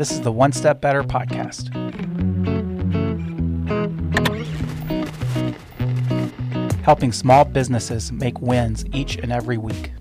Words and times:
This 0.00 0.12
is 0.12 0.22
the 0.22 0.32
One 0.32 0.50
Step 0.50 0.80
Better 0.80 1.02
podcast. 1.02 1.68
Helping 6.82 7.12
small 7.12 7.44
businesses 7.44 8.10
make 8.10 8.40
wins 8.40 8.86
each 8.94 9.16
and 9.18 9.30
every 9.30 9.58
week. 9.58 9.92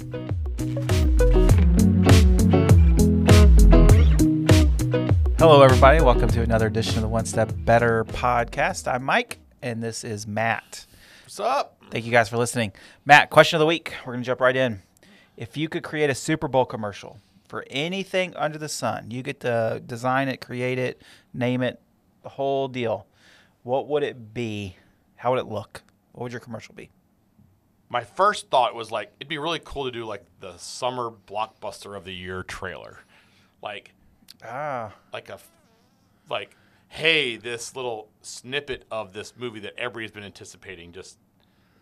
Hello, 5.38 5.64
everybody. 5.64 6.00
Welcome 6.00 6.30
to 6.30 6.44
another 6.44 6.68
edition 6.68 6.96
of 6.96 7.02
the 7.02 7.10
One 7.10 7.26
Step 7.26 7.52
Better 7.66 8.06
podcast. 8.06 8.90
I'm 8.90 9.04
Mike, 9.04 9.40
and 9.62 9.84
this 9.84 10.06
is 10.06 10.26
Matt. 10.26 10.86
What's 11.26 11.42
up? 11.42 11.76
Thank 11.92 12.06
you 12.06 12.12
guys 12.14 12.30
for 12.30 12.38
listening. 12.38 12.72
Matt, 13.04 13.30
question 13.30 13.58
of 13.58 13.60
the 13.60 13.66
week. 13.66 13.94
We're 14.06 14.14
going 14.14 14.24
to 14.24 14.28
jump 14.28 14.40
right 14.40 14.56
in. 14.56 14.82
If 15.36 15.58
you 15.58 15.68
could 15.68 15.84
create 15.84 16.10
a 16.10 16.16
Super 16.16 16.48
Bowl 16.48 16.64
commercial 16.64 17.18
for 17.50 17.66
anything 17.70 18.34
under 18.36 18.58
the 18.58 18.70
sun, 18.70 19.10
you 19.12 19.22
get 19.24 19.40
to 19.42 19.82
design 19.86 20.30
it, 20.30 20.40
create 20.40 20.78
it, 20.78 21.02
name 21.34 21.62
it, 21.64 21.82
the 22.24 22.30
whole 22.30 22.68
deal. 22.68 23.08
What 23.64 23.88
would 23.88 24.04
it 24.04 24.34
be? 24.34 24.78
How 25.16 25.32
would 25.32 25.40
it 25.40 25.48
look? 25.48 25.82
What 26.14 26.24
would 26.24 26.32
your 26.32 26.40
commercial 26.40 26.76
be? 26.76 26.92
My 27.90 28.04
first 28.04 28.50
thought 28.52 28.76
was 28.76 28.92
like 28.92 29.12
it'd 29.20 29.28
be 29.28 29.40
really 29.40 29.60
cool 29.64 29.86
to 29.86 29.92
do 29.92 30.06
like 30.06 30.24
the 30.40 30.56
summer 30.58 31.12
blockbuster 31.28 31.98
of 31.98 32.06
the 32.06 32.14
year 32.14 32.44
trailer, 32.44 33.00
like 33.64 33.94
Ah, 34.46 34.94
like 35.12 35.30
a, 35.30 35.40
like 36.30 36.56
hey 36.88 37.36
this 37.36 37.76
little 37.76 38.10
snippet 38.22 38.86
of 38.92 39.12
this 39.14 39.34
movie 39.36 39.60
that 39.62 39.74
everybody's 39.78 40.12
been 40.12 40.24
anticipating 40.24 40.92
just 40.92 41.18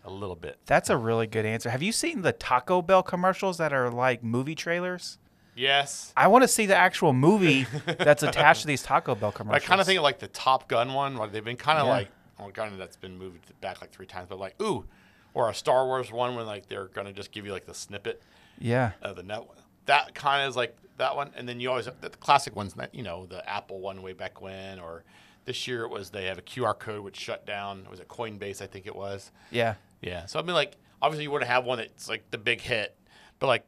a 0.05 0.09
little 0.09 0.35
bit. 0.37 0.57
that's 0.65 0.89
a 0.89 0.95
really 0.95 1.27
good 1.27 1.45
answer. 1.45 1.69
Have 1.69 1.83
you 1.83 1.91
seen 1.91 2.21
the 2.21 2.31
Taco 2.31 2.81
Bell 2.81 3.03
commercials 3.03 3.57
that 3.57 3.73
are 3.73 3.91
like 3.91 4.23
movie 4.23 4.55
trailers? 4.55 5.17
Yes, 5.57 6.13
I 6.15 6.27
want 6.27 6.43
to 6.43 6.47
see 6.47 6.65
the 6.67 6.75
actual 6.75 7.13
movie 7.13 7.65
that's 7.85 8.23
attached 8.23 8.61
to 8.61 8.67
these 8.67 8.83
Taco 8.83 9.15
Bell 9.15 9.31
commercials. 9.31 9.63
I 9.63 9.67
kind 9.67 9.81
of 9.81 9.87
think 9.87 9.97
of 9.97 10.03
like 10.03 10.19
the 10.19 10.27
Top 10.27 10.67
Gun 10.69 10.93
one. 10.93 11.17
Where 11.17 11.27
they've 11.27 11.43
been 11.43 11.57
kind 11.57 11.79
of 11.79 11.87
Yeah. 11.87 11.91
like 11.91 12.07
well, 12.39 12.51
kind 12.51 12.71
of 12.71 12.77
that's 12.77 12.95
been 12.97 13.17
moved 13.17 13.59
back 13.61 13.81
like 13.81 13.91
three 13.91 14.05
times, 14.05 14.27
but 14.29 14.37
like 14.39 14.61
ooh, 14.61 14.85
or 15.33 15.49
a 15.49 15.53
Star 15.53 15.85
Wars 15.85 16.11
one 16.11 16.35
when 16.35 16.45
like 16.45 16.67
they're 16.67 16.87
gonna 16.89 17.11
just 17.13 17.31
give 17.31 17.45
you 17.45 17.51
like 17.51 17.65
the 17.65 17.73
snippet. 17.73 18.21
Yeah. 18.59 18.91
uh, 19.01 19.13
the 19.13 19.23
net 19.23 19.47
one. 19.47 19.57
That 19.87 20.13
kind 20.15 20.43
of 20.43 20.49
is 20.49 20.55
like 20.55 20.75
that 20.97 21.15
one, 21.15 21.31
and 21.35 21.47
then 21.49 21.59
you 21.59 21.69
always 21.69 21.85
the 22.01 22.09
classic 22.09 22.55
ones. 22.55 22.73
That 22.75 22.93
you 22.93 23.03
know, 23.03 23.25
the 23.25 23.47
Apple 23.49 23.79
one 23.79 24.01
way 24.03 24.13
back 24.13 24.41
when, 24.41 24.79
or 24.79 25.03
this 25.45 25.67
year 25.67 25.83
it 25.83 25.89
was 25.89 26.09
they 26.11 26.25
have 26.25 26.37
a 26.37 26.41
QR 26.43 26.77
code 26.77 27.01
which 27.03 27.17
shut 27.17 27.45
down. 27.47 27.87
Was 27.89 27.99
it 27.99 28.07
Coinbase? 28.07 28.61
I 28.61 28.67
think 28.67 28.85
it 28.85 28.95
was. 28.95 29.31
Yeah. 29.49 29.75
Yeah. 30.01 30.25
So 30.27 30.39
I 30.39 30.43
mean, 30.43 30.53
like 30.55 30.77
obviously 31.01 31.23
you 31.23 31.31
want 31.31 31.41
to 31.43 31.47
have 31.49 31.65
one 31.65 31.77
that's 31.79 32.07
like 32.09 32.29
the 32.31 32.37
big 32.37 32.61
hit, 32.61 32.95
but 33.39 33.47
like 33.47 33.65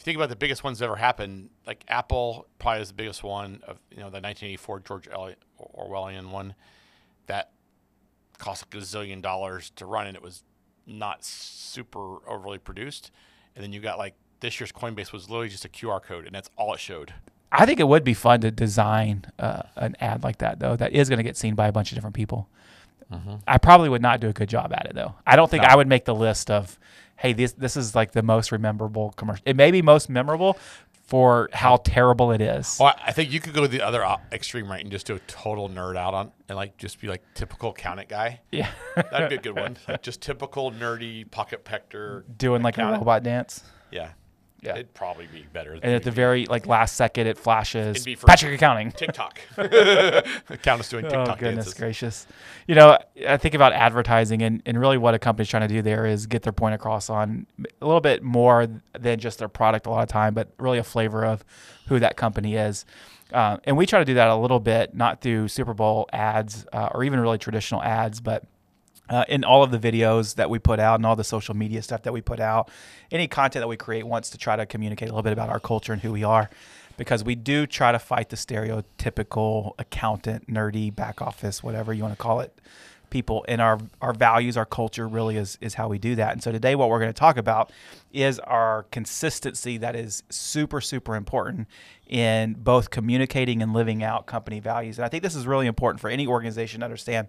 you 0.00 0.04
think 0.04 0.16
about 0.16 0.30
the 0.30 0.36
biggest 0.36 0.64
ones 0.64 0.78
that 0.78 0.86
ever 0.86 0.96
happened, 0.96 1.50
like 1.66 1.84
Apple 1.88 2.46
probably 2.58 2.82
is 2.82 2.88
the 2.88 2.94
biggest 2.94 3.22
one 3.22 3.60
of 3.66 3.78
you 3.90 3.98
know 3.98 4.10
the 4.10 4.20
1984 4.20 4.80
George 4.80 5.08
Eliot 5.12 5.38
Orwellian 5.58 6.30
one 6.30 6.54
that 7.26 7.50
cost 8.38 8.62
a 8.62 8.66
gazillion 8.66 9.20
dollars 9.20 9.70
to 9.76 9.84
run, 9.86 10.06
and 10.06 10.16
it 10.16 10.22
was 10.22 10.42
not 10.86 11.24
super 11.24 12.26
overly 12.26 12.58
produced. 12.58 13.10
And 13.54 13.62
then 13.62 13.72
you 13.72 13.80
got 13.80 13.98
like 13.98 14.14
this 14.40 14.58
year's 14.58 14.72
Coinbase 14.72 15.12
was 15.12 15.28
literally 15.28 15.50
just 15.50 15.64
a 15.64 15.68
QR 15.68 16.02
code, 16.02 16.24
and 16.24 16.34
that's 16.34 16.50
all 16.56 16.72
it 16.72 16.80
showed. 16.80 17.12
I 17.52 17.66
think 17.66 17.80
it 17.80 17.88
would 17.88 18.04
be 18.04 18.14
fun 18.14 18.40
to 18.40 18.50
design 18.50 19.26
uh, 19.38 19.62
an 19.76 19.96
ad 20.00 20.22
like 20.22 20.38
that, 20.38 20.60
though. 20.60 20.76
That 20.76 20.92
is 20.92 21.08
going 21.08 21.18
to 21.18 21.24
get 21.24 21.36
seen 21.36 21.54
by 21.54 21.66
a 21.66 21.72
bunch 21.72 21.90
of 21.90 21.96
different 21.96 22.14
people. 22.14 22.48
I 23.46 23.58
probably 23.58 23.88
would 23.88 24.02
not 24.02 24.20
do 24.20 24.28
a 24.28 24.32
good 24.32 24.48
job 24.48 24.72
at 24.72 24.86
it, 24.86 24.94
though. 24.94 25.14
I 25.26 25.36
don't 25.36 25.50
think 25.50 25.62
No. 25.64 25.68
I 25.70 25.76
would 25.76 25.88
make 25.88 26.04
the 26.04 26.14
list 26.14 26.50
of, 26.50 26.78
hey, 27.16 27.32
this 27.32 27.52
this 27.52 27.76
is 27.76 27.94
like 27.94 28.12
the 28.12 28.22
most 28.22 28.52
memorable 28.52 29.12
commercial. 29.16 29.42
It 29.46 29.56
may 29.56 29.70
be 29.70 29.82
most 29.82 30.08
memorable 30.08 30.56
for 31.06 31.48
how 31.52 31.76
terrible 31.78 32.30
it 32.30 32.40
is. 32.40 32.76
Well, 32.78 32.94
I 33.04 33.10
think 33.10 33.32
you 33.32 33.40
could 33.40 33.52
go 33.52 33.66
the 33.66 33.82
other 33.82 34.04
extreme 34.30 34.70
right 34.70 34.80
and 34.80 34.92
just 34.92 35.06
do 35.06 35.16
a 35.16 35.18
total 35.20 35.68
nerd 35.68 35.96
out 35.96 36.14
on 36.14 36.30
and 36.48 36.54
like 36.56 36.76
just 36.76 37.00
be 37.00 37.08
like 37.08 37.22
typical 37.34 37.70
accountant 37.70 38.08
guy. 38.08 38.40
Yeah, 38.52 38.70
That'd 38.94 39.28
be 39.28 39.34
a 39.34 39.40
good 39.40 39.56
one. 39.56 39.76
Like 39.88 40.02
just 40.02 40.20
typical 40.22 40.70
nerdy 40.70 41.28
pocket 41.28 41.64
pector 41.64 42.22
doing 42.38 42.62
like 42.62 42.78
a 42.78 42.84
robot 42.84 43.24
dance. 43.24 43.64
Yeah. 43.90 44.10
Yeah. 44.62 44.72
It'd 44.72 44.92
probably 44.94 45.26
be 45.26 45.46
better. 45.52 45.72
And 45.72 45.84
at 45.84 46.02
the 46.02 46.10
very 46.10 46.44
like 46.46 46.66
last 46.66 46.96
second, 46.96 47.26
it 47.26 47.38
flashes 47.38 47.96
It'd 47.96 48.04
be 48.04 48.14
for- 48.14 48.26
Patrick 48.26 48.54
Accounting. 48.54 48.92
TikTok. 48.96 49.40
Accountants 49.56 50.88
doing 50.90 51.04
TikTok. 51.04 51.28
Oh 51.28 51.34
goodness 51.38 51.66
dances. 51.66 51.74
gracious! 51.74 52.26
You 52.66 52.74
know, 52.74 52.98
I 53.26 53.36
think 53.36 53.54
about 53.54 53.72
advertising, 53.72 54.42
and, 54.42 54.62
and 54.66 54.78
really 54.78 54.98
what 54.98 55.14
a 55.14 55.18
company's 55.18 55.48
trying 55.48 55.66
to 55.66 55.74
do 55.74 55.82
there 55.82 56.06
is 56.06 56.26
get 56.26 56.42
their 56.42 56.52
point 56.52 56.74
across 56.74 57.08
on 57.08 57.46
a 57.80 57.86
little 57.86 58.00
bit 58.00 58.22
more 58.22 58.66
than 58.98 59.18
just 59.18 59.38
their 59.38 59.48
product 59.48 59.86
a 59.86 59.90
lot 59.90 60.02
of 60.02 60.08
time, 60.08 60.34
but 60.34 60.48
really 60.58 60.78
a 60.78 60.84
flavor 60.84 61.24
of 61.24 61.44
who 61.88 61.98
that 61.98 62.16
company 62.16 62.56
is. 62.56 62.84
Uh, 63.32 63.58
and 63.64 63.76
we 63.76 63.86
try 63.86 63.98
to 64.00 64.04
do 64.04 64.14
that 64.14 64.28
a 64.28 64.36
little 64.36 64.60
bit, 64.60 64.94
not 64.94 65.20
through 65.20 65.48
Super 65.48 65.72
Bowl 65.72 66.08
ads 66.12 66.66
uh, 66.72 66.88
or 66.92 67.04
even 67.04 67.20
really 67.20 67.38
traditional 67.38 67.82
ads, 67.82 68.20
but 68.20 68.44
uh, 69.10 69.24
in 69.28 69.44
all 69.44 69.62
of 69.62 69.70
the 69.70 69.78
videos 69.78 70.36
that 70.36 70.48
we 70.48 70.58
put 70.58 70.78
out 70.78 70.94
and 70.94 71.04
all 71.04 71.16
the 71.16 71.24
social 71.24 71.54
media 71.54 71.82
stuff 71.82 72.02
that 72.02 72.12
we 72.12 72.20
put 72.20 72.40
out, 72.40 72.70
any 73.10 73.26
content 73.26 73.60
that 73.60 73.68
we 73.68 73.76
create 73.76 74.06
wants 74.06 74.30
to 74.30 74.38
try 74.38 74.56
to 74.56 74.64
communicate 74.64 75.08
a 75.08 75.12
little 75.12 75.22
bit 75.22 75.32
about 75.32 75.50
our 75.50 75.60
culture 75.60 75.92
and 75.92 76.00
who 76.00 76.12
we 76.12 76.24
are, 76.24 76.48
because 76.96 77.24
we 77.24 77.34
do 77.34 77.66
try 77.66 77.92
to 77.92 77.98
fight 77.98 78.28
the 78.28 78.36
stereotypical 78.36 79.72
accountant, 79.78 80.48
nerdy, 80.48 80.94
back 80.94 81.20
office, 81.20 81.62
whatever 81.62 81.92
you 81.92 82.02
want 82.02 82.14
to 82.14 82.22
call 82.22 82.40
it, 82.40 82.56
people. 83.10 83.44
And 83.48 83.60
our 83.60 83.78
our 84.00 84.12
values, 84.12 84.56
our 84.56 84.64
culture, 84.64 85.06
really 85.06 85.36
is 85.36 85.58
is 85.60 85.74
how 85.74 85.88
we 85.88 85.98
do 85.98 86.14
that. 86.16 86.32
And 86.32 86.42
so 86.42 86.52
today, 86.52 86.74
what 86.74 86.88
we're 86.88 87.00
going 87.00 87.12
to 87.12 87.18
talk 87.18 87.36
about 87.36 87.72
is 88.12 88.38
our 88.40 88.84
consistency 88.90 89.76
that 89.78 89.94
is 89.94 90.22
super 90.30 90.80
super 90.80 91.16
important 91.16 91.68
in 92.06 92.54
both 92.54 92.90
communicating 92.90 93.62
and 93.62 93.72
living 93.72 94.02
out 94.02 94.26
company 94.26 94.58
values. 94.58 94.98
And 94.98 95.04
I 95.04 95.08
think 95.08 95.22
this 95.22 95.36
is 95.36 95.46
really 95.46 95.66
important 95.66 96.00
for 96.00 96.10
any 96.10 96.26
organization 96.26 96.80
to 96.80 96.84
understand 96.84 97.28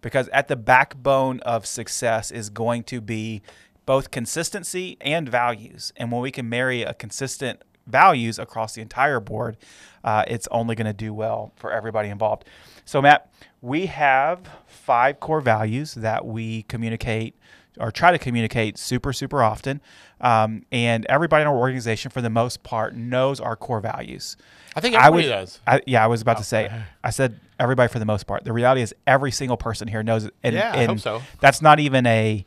because 0.00 0.28
at 0.28 0.48
the 0.48 0.56
backbone 0.56 1.40
of 1.40 1.66
success 1.66 2.30
is 2.30 2.48
going 2.48 2.84
to 2.84 3.00
be 3.00 3.42
both 3.84 4.10
consistency 4.10 4.96
and 5.00 5.28
values. 5.28 5.92
And 5.96 6.10
when 6.12 6.22
we 6.22 6.30
can 6.30 6.48
marry 6.48 6.82
a 6.82 6.94
consistent 6.94 7.62
values 7.86 8.38
across 8.38 8.74
the 8.74 8.80
entire 8.80 9.20
board, 9.20 9.56
uh, 10.04 10.24
it's 10.26 10.48
only 10.50 10.74
going 10.74 10.86
to 10.86 10.92
do 10.92 11.12
well 11.12 11.52
for 11.56 11.72
everybody 11.72 12.08
involved. 12.08 12.44
So, 12.84 13.00
Matt, 13.02 13.30
we 13.60 13.86
have 13.86 14.40
five 14.66 15.20
core 15.20 15.40
values 15.40 15.94
that 15.94 16.26
we 16.26 16.62
communicate 16.64 17.34
or 17.80 17.90
try 17.90 18.12
to 18.12 18.18
communicate 18.18 18.76
super, 18.76 19.12
super 19.12 19.42
often. 19.42 19.80
Um, 20.20 20.64
and 20.70 21.06
everybody 21.06 21.42
in 21.42 21.48
our 21.48 21.56
organization, 21.56 22.10
for 22.10 22.20
the 22.20 22.30
most 22.30 22.62
part, 22.62 22.94
knows 22.94 23.40
our 23.40 23.56
core 23.56 23.80
values. 23.80 24.36
I 24.76 24.80
think 24.80 24.94
I 24.94 25.06
everybody 25.06 25.28
would, 25.28 25.32
does. 25.34 25.60
I, 25.66 25.80
yeah, 25.86 26.04
I 26.04 26.06
was 26.06 26.20
about 26.22 26.38
to 26.38 26.44
say. 26.44 26.70
I 27.02 27.10
said 27.10 27.40
everybody 27.58 27.90
for 27.90 27.98
the 27.98 28.04
most 28.04 28.26
part. 28.26 28.44
The 28.44 28.52
reality 28.52 28.82
is 28.82 28.94
every 29.06 29.30
single 29.32 29.56
person 29.56 29.88
here 29.88 30.02
knows 30.02 30.24
it. 30.24 30.34
And, 30.42 30.54
Yeah, 30.54 30.72
I 30.72 30.76
and 30.82 30.90
hope 30.90 30.98
so. 31.00 31.22
That's 31.40 31.62
not 31.62 31.80
even 31.80 32.06
a. 32.06 32.44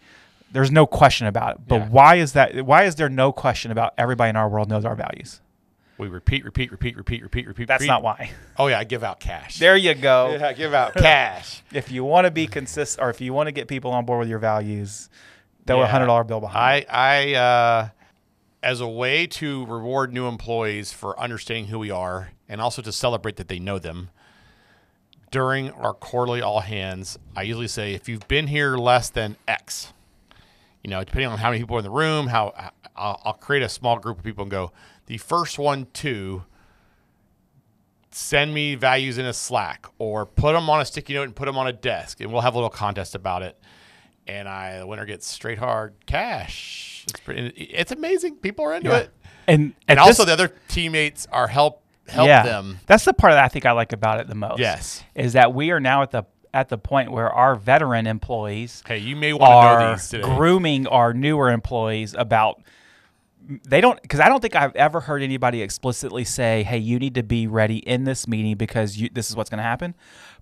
There's 0.52 0.72
no 0.72 0.86
question 0.86 1.28
about 1.28 1.56
it. 1.56 1.68
But 1.68 1.76
Yeah. 1.78 1.90
why 1.90 2.16
is 2.16 2.34
that? 2.34 2.66
Why 2.66 2.84
is 2.84 2.96
there 2.96 3.10
no 3.10 3.32
question 3.32 3.72
about 3.72 3.94
everybody 3.98 4.30
in 4.30 4.36
our 4.36 4.48
world 4.48 4.70
knows 4.70 4.86
our 4.86 4.96
values? 4.96 5.42
We 5.98 6.08
repeat, 6.10 6.44
repeat, 6.44 6.72
repeat, 6.72 6.98
repeat, 6.98 7.22
repeat, 7.24 7.48
repeat. 7.48 7.68
That's 7.68 7.82
repeat. 7.82 7.88
not 7.88 8.04
why. 8.04 8.32
Oh 8.58 8.68
yeah, 8.68 8.80
I 8.80 8.84
give 8.84 9.04
out 9.04 9.20
cash. 9.22 9.60
There 9.60 9.78
you 9.78 9.94
go. 9.94 10.36
Yeah, 10.40 10.48
I 10.48 10.54
give 10.54 10.74
out 10.74 10.94
cash. 10.94 11.64
If 11.72 11.90
you 11.92 12.04
want 12.04 12.26
to 12.26 12.32
be 12.32 12.48
consistent, 12.48 13.02
or 13.06 13.10
if 13.10 13.22
you 13.22 13.32
want 13.34 13.48
to 13.48 13.52
get 13.54 13.68
people 13.70 13.92
on 13.92 14.06
board 14.06 14.20
with 14.20 14.30
your 14.30 14.40
values, 14.40 15.10
throw 15.66 15.78
a 15.78 15.80
Yeah. 15.82 15.88
hundred 15.88 16.08
dollar 16.08 16.24
bill 16.26 16.42
behind. 16.42 16.86
I, 16.90 17.34
I, 17.34 17.34
uh, 17.36 17.90
as 18.62 18.82
a 18.82 18.88
way 18.88 19.26
to 19.28 19.66
reward 19.68 20.12
new 20.12 20.28
employees 20.28 20.92
for 20.92 21.18
understanding 21.20 21.68
who 21.68 21.80
we 21.80 21.92
are, 21.92 22.32
and 22.50 22.60
also 22.60 22.82
to 22.82 22.92
celebrate 22.92 23.38
that 23.38 23.48
they 23.48 23.60
know 23.60 23.80
them. 23.80 24.10
During 25.32 25.72
our 25.72 25.94
quarterly 25.94 26.42
all 26.42 26.62
hands, 26.62 27.18
I 27.36 27.42
usually 27.44 27.68
say, 27.68 27.94
if 27.94 28.08
you've 28.08 28.28
been 28.28 28.48
here 28.48 28.78
less 28.78 29.10
than 29.10 29.36
X, 29.48 29.92
you 30.84 30.90
know, 30.90 31.04
depending 31.04 31.30
on 31.30 31.40
how 31.40 31.50
many 31.50 31.60
people 31.62 31.76
are 31.76 31.80
in 31.80 31.84
the 31.86 31.90
room, 31.92 32.28
how 32.28 32.54
I'll, 32.96 33.20
I'll 33.26 33.34
create 33.34 33.62
a 33.64 33.68
small 33.70 34.00
group 34.00 34.18
of 34.20 34.24
people 34.24 34.44
and 34.44 34.52
go, 34.52 34.72
the 35.08 35.18
first 35.18 35.58
one 35.60 35.88
to 35.94 36.44
send 38.12 38.54
me 38.54 38.76
values 38.76 39.18
in 39.18 39.26
a 39.26 39.34
Slack 39.34 39.88
or 39.98 40.26
put 40.26 40.54
them 40.54 40.70
on 40.70 40.80
a 40.82 40.86
sticky 40.86 41.14
note 41.16 41.24
and 41.24 41.36
put 41.36 41.46
them 41.46 41.58
on 41.58 41.68
a 41.68 41.74
desk, 41.74 42.22
and 42.22 42.32
we'll 42.32 42.42
have 42.42 42.54
a 42.54 42.58
little 42.58 42.70
contest 42.70 43.16
about 43.16 43.42
it. 43.44 43.58
And 44.28 44.48
I, 44.48 44.80
the 44.80 44.88
winner 44.88 45.06
gets 45.06 45.28
straight 45.28 45.58
hard 45.60 45.94
cash. 46.06 47.06
It's, 47.10 47.20
pretty, 47.20 47.50
it's 47.50 47.92
amazing. 47.92 48.38
People 48.38 48.66
are 48.66 48.74
into 48.74 48.90
Yeah. 48.90 48.98
it, 49.00 49.12
and 49.48 49.74
and 49.88 50.00
also 50.00 50.24
this- 50.26 50.38
the 50.38 50.44
other 50.46 50.56
teammates 50.68 51.28
are 51.32 51.48
help 51.48 51.84
help 52.08 52.28
yeah, 52.28 52.44
them. 52.44 52.80
That's 52.88 53.06
the 53.06 53.14
part 53.14 53.34
that 53.34 53.44
I 53.44 53.48
think 53.48 53.66
I 53.66 53.72
like 53.74 53.92
about 53.94 54.20
it 54.20 54.28
the 54.28 54.36
most. 54.36 54.60
Yes. 54.60 55.04
is 55.14 55.34
that 55.34 55.54
we 55.54 55.72
are 55.72 55.80
now 55.80 56.02
at 56.02 56.12
the 56.12 56.24
at 56.54 56.70
the 56.70 56.78
point 56.78 57.12
where 57.12 57.30
our 57.32 57.56
veteran 57.56 58.08
employees 58.08 58.82
Hey, 58.88 59.00
you 59.00 59.16
may 59.18 59.34
want 59.34 59.42
to 59.42 59.50
know 59.50 59.86
are 59.90 59.96
these 59.96 60.08
today. 60.08 60.24
grooming 60.24 60.88
our 60.88 61.14
newer 61.14 61.52
employees 61.52 62.16
about 62.18 62.62
they 63.68 63.82
don't 63.82 64.02
because 64.02 64.20
I 64.20 64.28
don't 64.30 64.42
think 64.42 64.56
I've 64.56 64.76
ever 64.76 65.02
heard 65.02 65.22
anybody 65.22 65.62
explicitly 65.62 66.24
say, 66.24 66.64
"Hey, 66.64 66.78
you 66.78 67.00
need 67.00 67.16
to 67.16 67.24
be 67.24 67.48
ready 67.48 67.78
in 67.78 68.04
this 68.04 68.28
meeting 68.28 68.56
because 68.56 68.98
you, 68.98 69.10
this 69.12 69.30
is 69.30 69.36
what's 69.36 69.50
going 69.50 69.60
to 69.60 69.64
happen." 69.64 69.96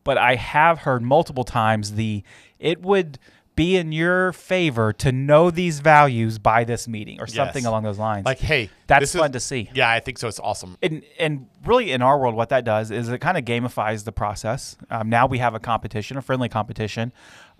But 0.03 0.17
I 0.17 0.35
have 0.35 0.79
heard 0.79 1.01
multiple 1.03 1.44
times 1.44 1.94
the 1.94 2.23
it 2.59 2.81
would 2.81 3.19
be 3.55 3.75
in 3.75 3.91
your 3.91 4.33
favor 4.33 4.91
to 4.91 5.11
know 5.11 5.51
these 5.51 5.79
values 5.79 6.39
by 6.39 6.63
this 6.63 6.88
meeting 6.88 7.21
or 7.21 7.27
something 7.27 7.61
Yes. 7.61 7.69
along 7.69 7.83
those 7.83 8.00
lines. 8.00 8.25
like, 8.25 8.39
hey, 8.39 8.71
That's 8.88 9.01
This 9.03 9.13
is- 9.13 9.21
fun 9.21 9.31
to 9.33 9.39
see. 9.39 9.69
Yeah, 9.75 9.91
I 9.91 10.00
think 10.00 10.17
so. 10.17 10.27
It's 10.27 10.39
awesome. 10.39 10.75
And 10.81 11.03
and 11.19 11.45
really 11.63 11.91
in 11.91 12.01
our 12.01 12.17
world, 12.17 12.33
what 12.35 12.50
that 12.50 12.65
does 12.65 12.89
is 12.89 13.09
it 13.09 13.21
kind 13.21 13.38
of 13.38 13.45
gamifies 13.45 14.05
the 14.05 14.11
process. 14.11 14.75
Um, 14.89 15.07
now 15.09 15.27
we 15.27 15.38
have 15.38 15.53
a 15.53 15.59
competition, 15.59 16.17
a 16.17 16.21
friendly 16.23 16.50
competition 16.50 17.13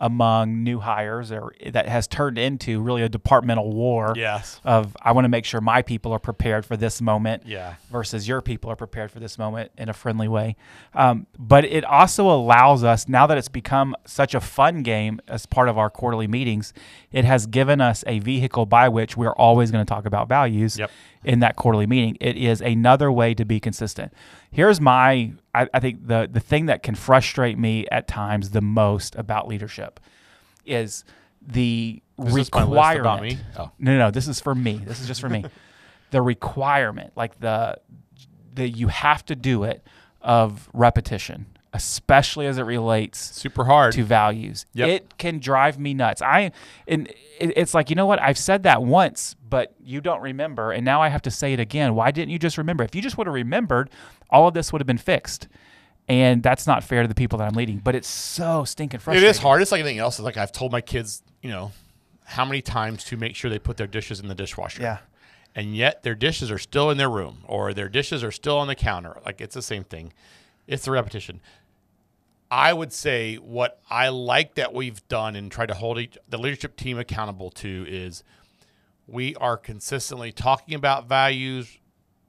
among 0.04 0.64
new 0.64 0.80
hires, 0.80 1.32
or 1.32 1.54
that 1.66 1.88
has 1.88 2.08
turned 2.08 2.38
into 2.38 2.82
really 2.82 3.04
a 3.04 3.08
departmental 3.10 3.72
war. 3.72 4.14
Yes. 4.18 4.60
Of 4.66 4.98
I 5.02 5.14
want 5.14 5.24
to 5.24 5.30
make 5.30 5.46
sure 5.46 5.62
my 5.62 5.82
people 5.82 6.12
are 6.12 6.20
prepared 6.20 6.66
for 6.66 6.76
this 6.76 7.02
moment. 7.02 7.44
Yeah. 7.46 7.76
Versus 7.90 8.28
your 8.28 8.42
people 8.42 8.70
are 8.70 8.76
prepared 8.76 9.12
for 9.12 9.22
this 9.22 9.38
moment 9.38 9.72
in 9.78 9.88
a 9.88 9.94
friendly 9.94 10.28
way. 10.28 10.58
Um, 10.94 11.26
but 11.40 11.64
it 11.64 11.86
also 11.86 12.30
allows 12.30 12.84
us 12.84 13.08
now 13.08 13.26
that 13.28 13.38
it's 13.38 13.48
become 13.48 13.96
such 14.06 14.36
a 14.36 14.42
fun 14.42 14.84
game 14.84 15.22
as 15.30 15.46
part 15.46 15.70
of 15.70 15.78
our 15.78 15.90
quarterly 15.90 16.28
meetings. 16.28 16.74
It 17.14 17.24
has 17.24 17.48
given 17.48 17.80
us 17.80 18.04
a 18.06 18.20
vehicle 18.20 18.66
by 18.66 18.90
which 18.90 19.16
we're 19.16 19.32
always 19.36 19.72
going 19.72 19.86
to 19.86 19.90
talk 19.90 20.06
about 20.06 20.28
values 20.28 20.78
Yep. 20.78 20.92
in 21.24 21.40
that 21.40 21.56
quarterly 21.56 21.88
meeting. 21.88 22.18
It 22.20 22.36
is 22.36 22.60
another 22.62 23.10
way 23.10 23.34
to 23.36 23.46
be 23.46 23.62
consistent. 23.62 24.12
Here's 24.54 24.80
my, 24.80 25.34
I, 25.54 25.68
I 25.74 25.80
think 25.80 26.08
the 26.08 26.30
the 26.32 26.40
thing 26.40 26.68
that 26.68 26.84
can 26.84 26.96
frustrate 26.96 27.58
me 27.58 27.88
at 27.92 28.08
times 28.08 28.52
the 28.52 28.62
most 28.62 29.16
about 29.16 29.48
leadership 29.48 30.00
is 30.66 31.04
the 31.42 32.02
Is 32.20 32.34
this 32.34 32.54
my 32.54 32.64
list 32.64 32.96
requirement. 32.96 33.40
Oh. 33.58 33.72
No, 33.80 33.94
no, 33.94 33.98
no. 33.98 34.12
This 34.12 34.28
is 34.28 34.40
for 34.40 34.56
me. 34.56 34.78
This 34.78 35.02
is 35.02 35.08
just 35.08 35.22
for 35.22 35.30
me. 35.30 35.44
the 36.12 36.22
requirement, 36.22 37.14
like 37.16 37.40
the 37.40 37.78
the 38.54 38.70
you 38.70 38.88
have 38.88 39.26
to 39.26 39.36
do 39.36 39.64
it 39.64 39.84
of 40.22 40.70
repetition, 40.74 41.48
especially 41.74 42.46
as 42.46 42.58
it 42.58 42.64
relates 42.64 43.20
Super 43.20 43.66
hard. 43.66 43.94
to 43.94 44.04
values. 44.04 44.66
Yep. 44.74 44.90
It 44.90 45.18
can 45.18 45.40
drive 45.40 45.80
me 45.80 45.94
nuts. 45.94 46.22
I 46.22 46.52
and 46.88 47.08
it, 47.40 47.54
it's 47.58 47.74
like 47.74 47.90
you 47.90 47.96
know 47.96 48.06
what 48.06 48.22
I've 48.22 48.38
said 48.38 48.64
that 48.64 48.84
once, 48.84 49.36
but 49.50 49.74
you 49.84 50.00
don't 50.00 50.22
remember, 50.22 50.72
and 50.72 50.86
now 50.86 51.02
I 51.02 51.10
have 51.10 51.24
to 51.24 51.32
say 51.32 51.54
it 51.54 51.60
again. 51.60 51.96
Why 51.96 52.12
didn't 52.12 52.30
you 52.30 52.40
just 52.40 52.58
remember? 52.58 52.84
If 52.84 52.96
you 52.96 53.02
just 53.02 53.18
would 53.18 53.28
have 53.28 53.34
remembered, 53.34 53.90
all 54.30 54.48
of 54.48 54.54
this 54.54 54.72
would 54.72 54.82
have 54.82 54.88
been 54.88 54.98
fixed. 54.98 55.48
And 56.10 56.44
that's 56.44 56.68
not 56.68 56.84
fair 56.84 57.02
to 57.02 57.08
the 57.08 57.16
people 57.16 57.40
that 57.40 57.48
I'm 57.48 57.54
leading. 57.56 57.78
But 57.78 57.96
it's 57.96 58.10
so 58.10 58.66
stinking 58.66 59.00
frustrating. 59.00 59.26
It 59.26 59.30
is 59.30 59.38
hard. 59.38 59.62
It's 59.62 59.72
like 59.72 59.80
anything 59.80 60.00
else. 60.00 60.20
It's 60.20 60.26
like 60.26 60.36
I've 60.36 60.52
told 60.52 60.74
my 60.74 60.82
kids, 60.82 61.24
you 61.42 61.50
know, 61.50 61.72
how 62.26 62.44
many 62.44 62.62
times 62.62 63.06
to 63.06 63.16
make 63.16 63.38
sure 63.38 63.50
they 63.50 63.58
put 63.60 63.78
their 63.78 63.88
dishes 63.88 64.20
in 64.20 64.28
the 64.28 64.36
dishwasher. 64.36 64.82
Yeah. 64.82 64.98
And 65.56 65.76
yet 65.76 66.04
their 66.04 66.16
dishes 66.16 66.52
are 66.52 66.58
still 66.58 66.90
in 66.90 66.98
their 66.98 67.10
room 67.10 67.44
or 67.48 67.74
their 67.74 67.88
dishes 67.88 68.22
are 68.24 68.32
still 68.32 68.58
on 68.58 68.68
the 68.68 68.76
counter. 68.76 69.22
Like 69.26 69.40
it's 69.40 69.56
the 69.56 69.62
same 69.62 69.86
thing. 69.86 70.12
It's 70.68 70.86
the 70.86 70.92
repetition. 70.92 71.42
I 72.54 72.72
would 72.72 72.94
say 72.94 73.38
what 73.38 73.82
I 73.90 74.10
like 74.10 74.54
that 74.56 74.76
we've 74.76 75.06
done 75.08 75.36
and 75.36 75.52
try 75.52 75.66
to 75.66 75.74
hold 75.74 75.98
each, 75.98 76.20
the 76.30 76.38
leadership 76.38 76.76
team 76.76 77.00
accountable 77.00 77.50
to 77.50 77.84
is 77.90 78.24
we 79.08 79.34
are 79.38 79.58
consistently 79.58 80.32
talking 80.32 80.76
about 80.76 81.10
values, 81.10 81.80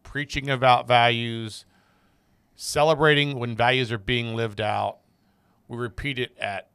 preaching 0.02 0.48
about 0.48 0.88
values, 0.88 1.66
celebrating 2.56 3.38
when 3.38 3.54
values 3.54 3.92
are 3.92 3.98
being 3.98 4.34
lived 4.34 4.62
out. 4.62 5.00
We 5.68 5.76
repeat 5.76 6.18
it 6.18 6.34
at 6.38 6.70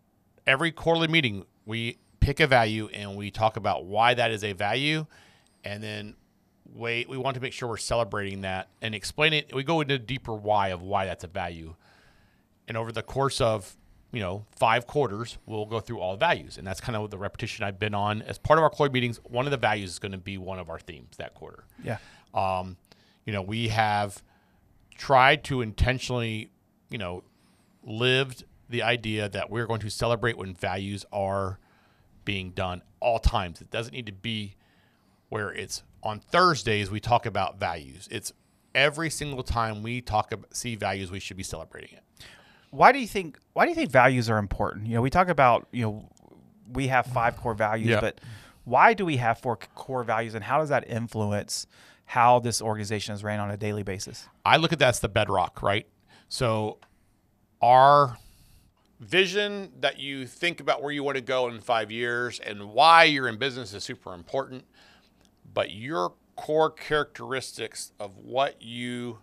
every 0.45 0.71
quarterly 0.71 1.07
meeting. 1.07 1.43
We 1.65 1.97
pick 2.19 2.39
a 2.39 2.45
value 2.45 2.87
and 2.93 3.15
we 3.15 3.31
talk 3.31 3.57
about 3.57 3.83
why 3.83 4.13
that 4.13 4.29
is 4.29 4.43
a 4.43 4.53
value, 4.53 5.07
and 5.63 5.81
then 5.81 6.15
wait. 6.71 7.09
We 7.09 7.17
want 7.17 7.33
to 7.33 7.41
make 7.41 7.53
sure 7.53 7.67
we're 7.67 7.77
celebrating 7.77 8.41
that 8.41 8.67
and 8.83 8.93
explain 8.93 9.33
it. 9.33 9.55
We 9.55 9.63
go 9.63 9.81
into 9.81 9.95
a 9.95 9.99
deeper 9.99 10.35
why 10.35 10.67
of 10.67 10.83
why 10.83 11.05
that's 11.05 11.23
a 11.23 11.27
value, 11.27 11.73
and 12.69 12.77
over 12.77 12.93
the 12.93 13.01
course 13.01 13.41
of 13.41 13.75
you 14.13 14.21
know 14.21 14.45
five 14.55 14.87
quarters, 14.87 15.37
we'll 15.45 15.65
go 15.65 15.81
through 15.81 15.99
all 15.99 16.13
the 16.13 16.19
values, 16.19 16.57
and 16.57 16.65
that's 16.65 16.79
kind 16.79 16.95
of 16.95 17.09
the 17.09 17.17
repetition 17.17 17.65
I've 17.65 17.79
been 17.79 17.93
on 17.93 18.21
as 18.21 18.37
part 18.37 18.57
of 18.57 18.63
our 18.63 18.69
quarterly 18.69 18.93
meetings. 18.93 19.19
One 19.25 19.45
of 19.45 19.51
the 19.51 19.57
values 19.57 19.89
is 19.89 19.99
going 19.99 20.13
to 20.13 20.17
be 20.17 20.37
one 20.37 20.59
of 20.59 20.69
our 20.69 20.79
themes 20.79 21.17
that 21.17 21.33
quarter. 21.33 21.65
Yeah. 21.83 21.97
Um, 22.33 22.77
you 23.25 23.33
know, 23.33 23.41
we 23.41 23.67
have 23.67 24.23
tried 24.95 25.43
to 25.45 25.61
intentionally, 25.61 26.51
you 26.89 26.97
know, 26.97 27.23
lived 27.83 28.45
the 28.69 28.83
idea 28.83 29.27
that 29.29 29.49
we're 29.49 29.65
going 29.65 29.81
to 29.81 29.89
celebrate 29.89 30.37
when 30.37 30.53
values 30.53 31.05
are 31.11 31.59
being 32.23 32.51
done 32.51 32.83
all 32.99 33.17
times. 33.17 33.61
It 33.61 33.71
doesn't 33.71 33.93
need 33.93 34.05
to 34.05 34.11
be 34.11 34.55
where 35.29 35.51
it's 35.51 35.83
on 36.03 36.19
Thursdays 36.19 36.91
we 36.91 36.99
talk 36.99 37.25
about 37.25 37.59
values. 37.59 38.07
It's 38.11 38.31
every 38.75 39.09
single 39.09 39.43
time 39.43 39.81
we 39.81 40.01
talk 40.01 40.31
about 40.31 40.55
see 40.55 40.75
values, 40.75 41.11
we 41.11 41.19
should 41.19 41.37
be 41.37 41.43
celebrating 41.43 41.97
it. 41.97 42.03
Why 42.71 42.91
do 42.91 42.99
you 42.99 43.07
think 43.07 43.37
why 43.53 43.65
do 43.65 43.69
you 43.69 43.75
think 43.75 43.89
values 43.91 44.29
are 44.29 44.37
important 44.37 44.85
you 44.87 44.93
know 44.95 45.01
we 45.01 45.09
talk 45.09 45.27
about 45.29 45.67
you 45.71 45.83
know 45.83 46.09
we 46.71 46.87
have 46.87 47.05
five 47.07 47.35
core 47.37 47.53
values 47.55 47.89
Yeah. 47.89 47.99
but 48.01 48.21
why 48.63 48.93
do 48.93 49.05
we 49.05 49.17
have 49.17 49.39
four 49.39 49.55
core 49.75 50.03
values 50.03 50.35
and 50.35 50.43
how 50.43 50.59
does 50.59 50.69
that 50.69 50.87
influence 50.89 51.65
how 52.05 52.39
this 52.39 52.61
organization 52.61 53.13
is 53.15 53.23
ran 53.23 53.39
on 53.39 53.49
a 53.51 53.57
daily 53.57 53.83
basis 53.83 54.27
I 54.45 54.57
look 54.57 54.71
at 54.73 54.79
that 54.79 54.89
as 54.89 54.99
the 54.99 55.09
bedrock, 55.09 55.61
right? 55.61 55.87
So 56.27 56.79
our 57.61 58.17
vision 58.99 59.71
that 59.79 59.99
you 59.99 60.25
think 60.25 60.59
about 60.59 60.81
where 60.81 60.91
you 60.91 61.03
want 61.03 61.15
to 61.17 61.21
go 61.23 61.47
in 61.49 61.59
five 61.61 61.91
years 61.91 62.39
and 62.39 62.71
why 62.71 63.03
you're 63.05 63.27
in 63.27 63.37
business 63.37 63.73
is 63.73 63.83
super 63.83 64.13
important. 64.13 64.65
But 65.53 65.71
your 65.71 66.13
core 66.35 66.69
characteristics 66.71 67.91
of 67.99 68.17
what 68.17 68.61
you, 68.61 69.19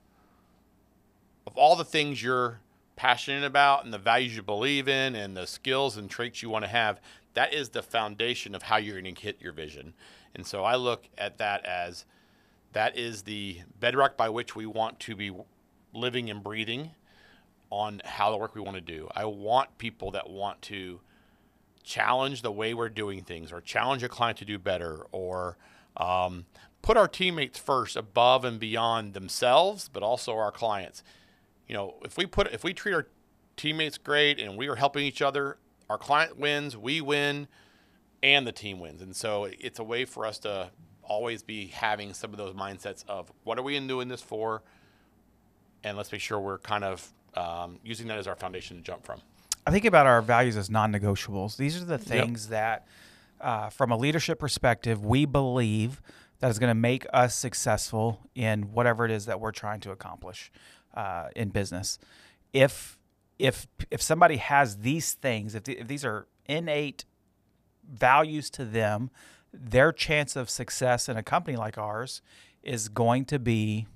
of 1.46 1.56
all 1.56 1.76
the 1.76 1.84
things 1.84 2.22
you're 2.22 2.60
passionate 2.96 3.44
about 3.44 3.84
and 3.84 3.92
the 3.92 3.98
values 3.98 4.34
you 4.34 4.42
believe 4.42 4.88
in 4.88 5.14
and 5.14 5.36
the 5.36 5.46
skills 5.46 5.96
and 5.96 6.10
traits 6.10 6.42
you 6.42 6.50
want 6.50 6.64
to 6.64 6.70
have, 6.70 7.00
that 7.34 7.52
is 7.52 7.68
the 7.68 7.82
foundation 7.82 8.54
of 8.54 8.62
how 8.62 8.78
you're 8.78 9.00
going 9.00 9.14
to 9.14 9.20
hit 9.20 9.40
your 9.40 9.52
vision. 9.52 9.92
And 10.34 10.46
so 10.46 10.64
I 10.64 10.76
look 10.76 11.08
at 11.16 11.38
that 11.38 11.64
as 11.64 12.06
that 12.72 12.98
is 12.98 13.22
the 13.22 13.60
bedrock 13.78 14.16
by 14.16 14.28
which 14.28 14.56
we 14.56 14.66
want 14.66 14.98
to 15.00 15.14
be 15.14 15.32
living 15.92 16.30
and 16.30 16.42
breathing 16.42 16.90
on 17.70 18.00
how 18.04 18.30
the 18.30 18.36
work 18.36 18.54
we 18.54 18.60
want 18.60 18.76
to 18.76 18.80
do. 18.80 19.08
I 19.14 19.24
want 19.24 19.78
people 19.78 20.10
that 20.12 20.28
want 20.28 20.62
to 20.62 21.00
challenge 21.82 22.42
the 22.42 22.52
way 22.52 22.74
we're 22.74 22.88
doing 22.88 23.22
things 23.22 23.52
or 23.52 23.60
challenge 23.60 24.02
a 24.02 24.08
client 24.08 24.38
to 24.38 24.44
do 24.44 24.58
better 24.58 25.06
or 25.12 25.56
um, 25.96 26.46
put 26.82 26.96
our 26.96 27.08
teammates 27.08 27.58
first 27.58 27.96
above 27.96 28.44
and 28.44 28.60
beyond 28.60 29.14
themselves, 29.14 29.88
but 29.92 30.02
also 30.02 30.36
our 30.36 30.52
clients. 30.52 31.02
You 31.68 31.74
know, 31.74 31.94
if 32.04 32.16
we 32.16 32.26
put 32.26 32.52
if 32.52 32.64
we 32.64 32.72
treat 32.72 32.94
our 32.94 33.06
teammates 33.56 33.98
great 33.98 34.40
and 34.40 34.56
we 34.56 34.68
are 34.68 34.76
helping 34.76 35.04
each 35.04 35.22
other, 35.22 35.58
our 35.88 35.98
client 35.98 36.38
wins, 36.38 36.76
we 36.76 37.00
win, 37.00 37.48
and 38.22 38.46
the 38.46 38.52
team 38.52 38.80
wins. 38.80 39.02
And 39.02 39.14
so 39.14 39.44
it's 39.44 39.78
a 39.78 39.84
way 39.84 40.04
for 40.04 40.26
us 40.26 40.38
to 40.40 40.70
always 41.02 41.42
be 41.42 41.66
having 41.68 42.12
some 42.12 42.32
of 42.32 42.36
those 42.36 42.54
mindsets 42.54 43.04
of 43.08 43.32
what 43.44 43.58
are 43.58 43.62
we 43.62 43.76
in 43.76 43.86
doing 43.86 44.08
this 44.08 44.22
for, 44.22 44.62
and 45.84 45.96
let's 45.96 46.10
make 46.10 46.20
sure 46.20 46.40
we're 46.40 46.58
kind 46.58 46.84
of 46.84 47.08
um, 47.34 47.78
using 47.84 48.08
that 48.08 48.18
as 48.18 48.26
our 48.26 48.34
foundation 48.34 48.76
to 48.76 48.82
jump 48.82 49.04
from. 49.04 49.20
I 49.66 49.70
think 49.70 49.84
about 49.84 50.06
our 50.06 50.22
values 50.22 50.56
as 50.56 50.70
non-negotiables. 50.70 51.56
These 51.56 51.80
are 51.80 51.84
the 51.84 51.98
things 51.98 52.48
that, 52.48 52.86
uh, 53.40 53.68
from 53.68 53.90
a 53.90 53.96
leadership 53.96 54.38
perspective, 54.38 55.04
we 55.04 55.24
believe 55.26 56.00
that 56.38 56.50
is 56.50 56.58
going 56.58 56.70
to 56.70 56.74
make 56.74 57.06
us 57.12 57.34
successful 57.34 58.20
in 58.34 58.72
whatever 58.72 59.04
it 59.04 59.10
is 59.10 59.26
that 59.26 59.40
we're 59.40 59.52
trying 59.52 59.80
to 59.80 59.90
accomplish 59.90 60.50
uh, 60.96 61.28
in 61.36 61.50
business. 61.50 61.98
If 62.52 62.98
if 63.38 63.66
if 63.90 64.00
somebody 64.00 64.38
has 64.38 64.78
these 64.78 65.12
things, 65.12 65.54
if, 65.54 65.64
the, 65.64 65.78
if 65.78 65.86
these 65.88 66.04
are 66.04 66.26
innate 66.46 67.04
values 67.88 68.50
to 68.50 68.64
them, 68.64 69.10
their 69.52 69.92
chance 69.92 70.36
of 70.36 70.50
success 70.50 71.08
in 71.08 71.16
a 71.16 71.22
company 71.22 71.56
like 71.56 71.78
ours 71.78 72.22
is 72.62 72.88
going 72.88 73.24
to 73.26 73.38
be 73.38 73.86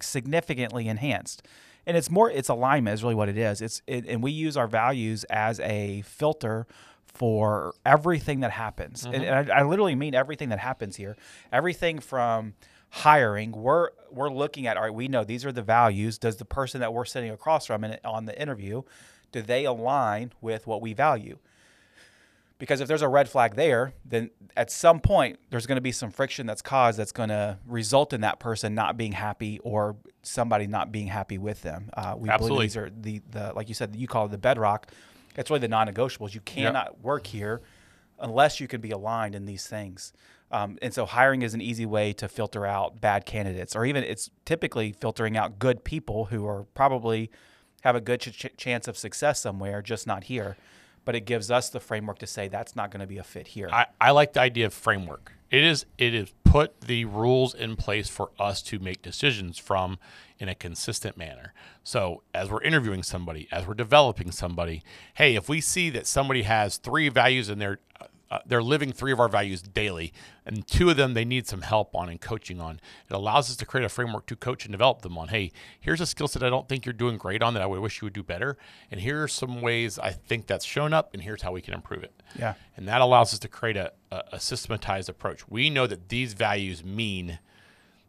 significantly 0.00 0.88
enhanced. 0.88 1.46
And 1.86 1.96
it's 1.96 2.10
more, 2.10 2.30
it's 2.30 2.48
alignment 2.48 2.94
is 2.94 3.02
really 3.02 3.14
what 3.14 3.28
it 3.28 3.36
is. 3.36 3.60
It's, 3.60 3.82
it, 3.86 4.06
and 4.06 4.22
we 4.22 4.30
use 4.30 4.56
our 4.56 4.68
values 4.68 5.24
as 5.24 5.58
a 5.60 6.02
filter 6.02 6.66
for 7.06 7.74
everything 7.84 8.40
that 8.40 8.52
happens. 8.52 9.04
And, 9.04 9.16
and 9.16 9.50
I, 9.50 9.60
I 9.60 9.62
literally 9.62 9.94
mean 9.94 10.14
everything 10.14 10.50
that 10.50 10.58
happens 10.58 10.96
here. 10.96 11.16
Everything 11.52 11.98
from 11.98 12.54
hiring, 12.92 13.52
we're 13.52 13.90
we're 14.10 14.30
looking 14.30 14.66
at. 14.66 14.76
All 14.76 14.84
right, 14.84 14.94
we 14.94 15.08
know 15.08 15.24
these 15.24 15.44
are 15.44 15.52
the 15.52 15.62
values. 15.62 16.18
Does 16.18 16.36
the 16.36 16.44
person 16.44 16.80
that 16.80 16.92
we're 16.92 17.04
sitting 17.04 17.30
across 17.30 17.66
from 17.66 17.84
in, 17.84 17.98
on 18.04 18.26
the 18.26 18.40
interview, 18.40 18.82
do 19.32 19.42
they 19.42 19.64
align 19.64 20.32
with 20.40 20.66
what 20.66 20.80
we 20.80 20.92
value? 20.92 21.38
because 22.62 22.80
if 22.80 22.86
there's 22.86 23.02
a 23.02 23.08
red 23.08 23.28
flag 23.28 23.56
there, 23.56 23.92
then 24.04 24.30
at 24.56 24.70
some 24.70 25.00
point 25.00 25.36
there's 25.50 25.66
going 25.66 25.74
to 25.78 25.82
be 25.82 25.90
some 25.90 26.12
friction 26.12 26.46
that's 26.46 26.62
caused 26.62 26.96
that's 26.96 27.10
going 27.10 27.28
to 27.28 27.58
result 27.66 28.12
in 28.12 28.20
that 28.20 28.38
person 28.38 28.72
not 28.72 28.96
being 28.96 29.10
happy 29.10 29.58
or 29.64 29.96
somebody 30.22 30.68
not 30.68 30.92
being 30.92 31.08
happy 31.08 31.38
with 31.38 31.60
them. 31.62 31.90
Uh, 31.92 32.14
we 32.16 32.28
Absolutely. 32.28 32.68
believe 32.68 32.70
these 32.70 32.76
are 32.76 32.90
the, 33.00 33.20
the 33.32 33.52
like 33.56 33.68
you 33.68 33.74
said 33.74 33.96
you 33.96 34.06
call 34.06 34.26
it 34.26 34.30
the 34.30 34.38
bedrock. 34.38 34.86
It's 35.34 35.50
really 35.50 35.58
the 35.58 35.66
non-negotiables. 35.66 36.34
You 36.34 36.40
cannot 36.42 37.00
work 37.02 37.26
here 37.26 37.62
unless 38.20 38.60
you 38.60 38.68
can 38.68 38.80
be 38.80 38.92
aligned 38.92 39.34
in 39.34 39.44
these 39.44 39.66
things. 39.66 40.12
Um, 40.52 40.78
and 40.82 40.92
so 40.92 41.06
hiring 41.06 41.42
is 41.42 41.54
an 41.54 41.62
easy 41.62 41.86
way 41.86 42.12
to 42.14 42.28
filter 42.28 42.66
out 42.66 43.00
bad 43.00 43.24
candidates, 43.24 43.74
or 43.74 43.86
even 43.86 44.04
it's 44.04 44.30
typically 44.44 44.92
filtering 44.92 45.36
out 45.36 45.58
good 45.58 45.82
people 45.82 46.26
who 46.26 46.46
are 46.46 46.64
probably 46.74 47.30
have 47.82 47.96
a 47.96 48.00
good 48.00 48.20
ch- 48.20 48.32
ch- 48.32 48.56
chance 48.56 48.86
of 48.86 48.98
success 48.98 49.40
somewhere, 49.40 49.80
just 49.80 50.06
not 50.06 50.24
here. 50.24 50.56
But 51.04 51.16
it 51.16 51.22
gives 51.22 51.50
us 51.50 51.68
the 51.68 51.80
framework 51.80 52.18
to 52.18 52.28
say 52.28 52.46
that's 52.46 52.76
not 52.76 52.92
going 52.92 53.00
to 53.00 53.08
be 53.08 53.18
a 53.18 53.24
fit 53.24 53.48
here. 53.48 53.68
I, 53.72 53.86
I 54.00 54.10
like 54.12 54.34
the 54.34 54.40
idea 54.40 54.66
of 54.66 54.74
framework. 54.74 55.32
It 55.50 55.64
is 55.64 55.84
it 55.98 56.14
is 56.14 56.32
put 56.44 56.82
the 56.82 57.06
rules 57.06 57.54
in 57.54 57.76
place 57.76 58.08
for 58.08 58.30
us 58.38 58.62
to 58.62 58.78
make 58.78 59.02
decisions 59.02 59.58
from 59.58 59.98
in 60.38 60.48
a 60.48 60.54
consistent 60.54 61.16
manner. 61.16 61.54
So 61.82 62.22
as 62.34 62.50
we're 62.50 62.62
interviewing 62.62 63.02
somebody, 63.02 63.48
as 63.50 63.66
we're 63.66 63.74
developing 63.74 64.30
somebody, 64.30 64.82
hey, 65.14 65.34
if 65.34 65.48
we 65.48 65.60
see 65.60 65.90
that 65.90 66.06
somebody 66.06 66.42
has 66.42 66.76
three 66.76 67.08
values 67.08 67.48
in 67.48 67.58
their 67.58 67.80
uh, 68.32 68.38
they're 68.46 68.62
living 68.62 68.92
three 68.92 69.12
of 69.12 69.20
our 69.20 69.28
values 69.28 69.60
daily, 69.60 70.10
and 70.46 70.66
two 70.66 70.88
of 70.88 70.96
them 70.96 71.12
they 71.12 71.24
need 71.24 71.46
some 71.46 71.60
help 71.60 71.94
on 71.94 72.08
and 72.08 72.18
coaching 72.18 72.62
on. 72.62 72.80
It 73.10 73.12
allows 73.12 73.50
us 73.50 73.56
to 73.56 73.66
create 73.66 73.84
a 73.84 73.90
framework 73.90 74.24
to 74.28 74.36
coach 74.36 74.64
and 74.64 74.72
develop 74.72 75.02
them 75.02 75.18
on. 75.18 75.28
Hey, 75.28 75.52
here's 75.78 76.00
a 76.00 76.06
skill 76.06 76.26
set 76.26 76.42
I 76.42 76.48
don't 76.48 76.66
think 76.66 76.86
you're 76.86 76.94
doing 76.94 77.18
great 77.18 77.42
on 77.42 77.52
that 77.52 77.62
I 77.62 77.66
would 77.66 77.80
wish 77.80 78.00
you 78.00 78.06
would 78.06 78.14
do 78.14 78.22
better, 78.22 78.56
and 78.90 79.02
here 79.02 79.22
are 79.22 79.28
some 79.28 79.60
ways 79.60 79.98
I 79.98 80.12
think 80.12 80.46
that's 80.46 80.64
shown 80.64 80.94
up, 80.94 81.12
and 81.12 81.22
here's 81.22 81.42
how 81.42 81.52
we 81.52 81.60
can 81.60 81.74
improve 81.74 82.02
it. 82.04 82.22
Yeah. 82.38 82.54
And 82.74 82.88
that 82.88 83.02
allows 83.02 83.34
us 83.34 83.38
to 83.40 83.48
create 83.48 83.76
a, 83.76 83.92
a, 84.10 84.22
a 84.32 84.40
systematized 84.40 85.10
approach. 85.10 85.46
We 85.46 85.68
know 85.68 85.86
that 85.86 86.08
these 86.08 86.32
values 86.32 86.82
mean 86.82 87.38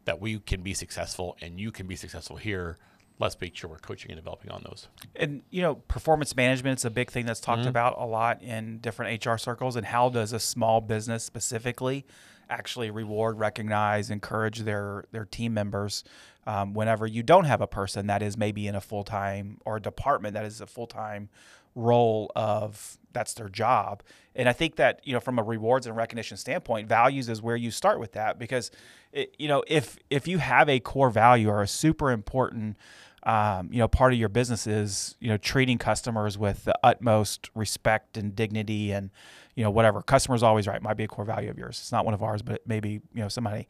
that 0.06 0.22
we 0.22 0.40
can 0.40 0.62
be 0.62 0.74
successful, 0.74 1.36
and 1.42 1.60
you 1.60 1.70
can 1.70 1.86
be 1.86 1.98
successful 1.98 2.38
here 2.38 2.78
let's 3.24 3.40
make 3.40 3.56
sure 3.56 3.70
we're 3.70 3.78
coaching 3.78 4.12
and 4.12 4.20
developing 4.20 4.52
on 4.52 4.64
those. 4.64 4.88
And 5.16 5.42
you 5.50 5.62
know, 5.62 5.76
performance 5.76 6.36
management 6.36 6.80
is 6.80 6.86
a 6.86 6.92
big 6.92 7.10
thing 7.10 7.26
that's 7.26 7.40
talked 7.40 7.62
mm-hmm. 7.62 7.70
about 7.70 7.96
a 7.98 8.06
lot 8.06 8.42
in 8.42 8.80
different 8.80 9.26
HR 9.26 9.38
circles. 9.38 9.76
And 9.76 9.86
how 9.86 10.10
does 10.10 10.34
a 10.34 10.40
small 10.40 10.82
business 10.82 11.24
specifically 11.24 12.06
actually 12.50 12.92
reward, 12.92 13.40
recognize, 13.40 14.10
encourage 14.10 14.60
their 14.60 15.06
their 15.12 15.26
team 15.26 15.54
members 15.54 16.04
um, 16.46 16.74
whenever 16.74 17.08
you 17.08 17.24
don't 17.24 17.46
have 17.46 17.62
a 17.62 17.68
person 17.68 18.08
that 18.08 18.22
is 18.22 18.38
maybe 18.38 18.68
in 18.68 18.76
a 18.76 18.82
full 18.82 19.04
time 19.04 19.60
or 19.66 19.78
a 19.78 19.82
department 19.82 20.34
that 20.34 20.46
is 20.46 20.62
a 20.62 20.68
full 20.68 20.88
time 20.88 21.30
role 21.76 22.32
of 22.36 22.98
that's 23.14 23.34
their 23.34 23.50
job. 23.50 24.04
And 24.36 24.50
I 24.50 24.54
think 24.54 24.76
that 24.78 25.00
you 25.04 25.14
know 25.14 25.20
from 25.20 25.40
a 25.40 25.44
rewards 25.44 25.88
and 25.88 25.96
recognition 25.96 26.38
standpoint, 26.38 26.88
values 26.88 27.30
is 27.30 27.42
where 27.42 27.56
you 27.56 27.72
start 27.72 28.00
with 28.00 28.14
that 28.14 28.40
because 28.40 28.72
it, 29.12 29.36
you 29.38 29.48
know 29.48 29.64
if 29.68 29.98
if 30.10 30.28
you 30.28 30.40
have 30.40 30.70
a 30.70 30.80
core 30.80 31.10
value 31.10 31.50
or 31.50 31.62
a 31.62 31.68
super 31.68 32.12
important 32.12 32.78
um, 33.26 33.70
you 33.72 33.80
know, 33.80 33.88
part 33.88 34.14
of 34.14 34.20
your 34.20 34.30
business 34.30 34.68
is, 34.68 35.16
you 35.20 35.30
know, 35.30 35.38
treating 35.38 35.78
customers 35.78 36.38
with 36.38 36.66
the 36.66 36.78
utmost 36.84 37.50
respect 37.56 38.18
and 38.18 38.36
dignity 38.36 38.92
and, 38.92 39.12
you 39.56 39.64
know, 39.64 39.72
whatever. 39.72 40.02
Customers 40.02 40.44
always 40.44 40.68
right 40.68 40.82
might 40.82 40.98
be 40.98 41.06
a 41.06 41.08
core 41.08 41.24
value 41.24 41.50
of 41.50 41.58
yours. 41.58 41.80
It's 41.80 41.92
not 41.92 42.04
one 42.06 42.14
of 42.14 42.22
ours, 42.22 42.42
but 42.42 42.62
maybe, 42.68 43.02
you 43.14 43.22
know, 43.22 43.30
somebody. 43.30 43.68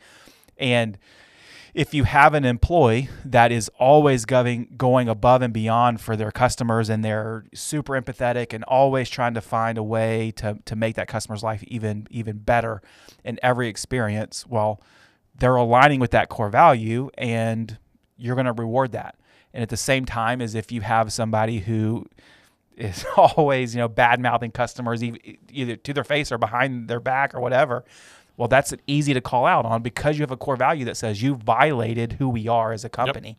And 0.57 0.97
if 1.75 1.93
you 1.93 2.03
have 2.03 2.33
an 2.33 2.45
employee 2.45 3.09
that 3.25 3.51
is 3.51 3.69
always 3.79 4.25
going 4.25 4.73
going 4.77 5.07
above 5.07 5.41
and 5.41 5.53
beyond 5.53 6.01
for 6.01 6.15
their 6.15 6.31
customers 6.31 6.89
and 6.89 7.03
they're 7.03 7.45
super 7.53 7.99
empathetic 7.99 8.53
and 8.53 8.63
always 8.65 9.09
trying 9.09 9.33
to 9.33 9.41
find 9.41 9.77
a 9.77 9.83
way 9.83 10.31
to 10.37 10.59
to 10.65 10.75
make 10.75 10.95
that 10.95 11.07
customer's 11.07 11.43
life 11.43 11.63
even 11.63 12.07
even 12.09 12.37
better 12.37 12.81
in 13.23 13.39
every 13.43 13.67
experience, 13.67 14.45
well, 14.47 14.81
they're 15.35 15.55
aligning 15.55 15.99
with 15.99 16.11
that 16.11 16.29
core 16.29 16.49
value 16.49 17.09
and 17.17 17.77
you're 18.17 18.35
going 18.35 18.45
to 18.45 18.53
reward 18.53 18.91
that 18.91 19.15
and 19.53 19.61
at 19.61 19.69
the 19.69 19.77
same 19.77 20.05
time 20.05 20.41
as 20.41 20.55
if 20.55 20.71
you 20.71 20.81
have 20.81 21.13
somebody 21.13 21.59
who 21.59 22.07
is 22.77 23.05
always 23.17 23.75
you 23.75 23.81
know 23.81 23.87
bad 23.87 24.19
mouthing 24.19 24.51
customers 24.51 25.03
either 25.51 25.75
to 25.75 25.93
their 25.93 26.03
face 26.03 26.31
or 26.31 26.37
behind 26.37 26.87
their 26.87 26.99
back 26.99 27.33
or 27.33 27.39
whatever 27.39 27.83
well 28.37 28.47
that's 28.47 28.73
easy 28.87 29.13
to 29.13 29.21
call 29.21 29.45
out 29.45 29.65
on 29.65 29.81
because 29.81 30.17
you 30.17 30.23
have 30.23 30.31
a 30.31 30.37
core 30.37 30.55
value 30.55 30.85
that 30.85 30.97
says 30.97 31.21
you 31.21 31.35
violated 31.35 32.13
who 32.13 32.29
we 32.29 32.47
are 32.47 32.73
as 32.73 32.83
a 32.83 32.89
company 32.89 33.37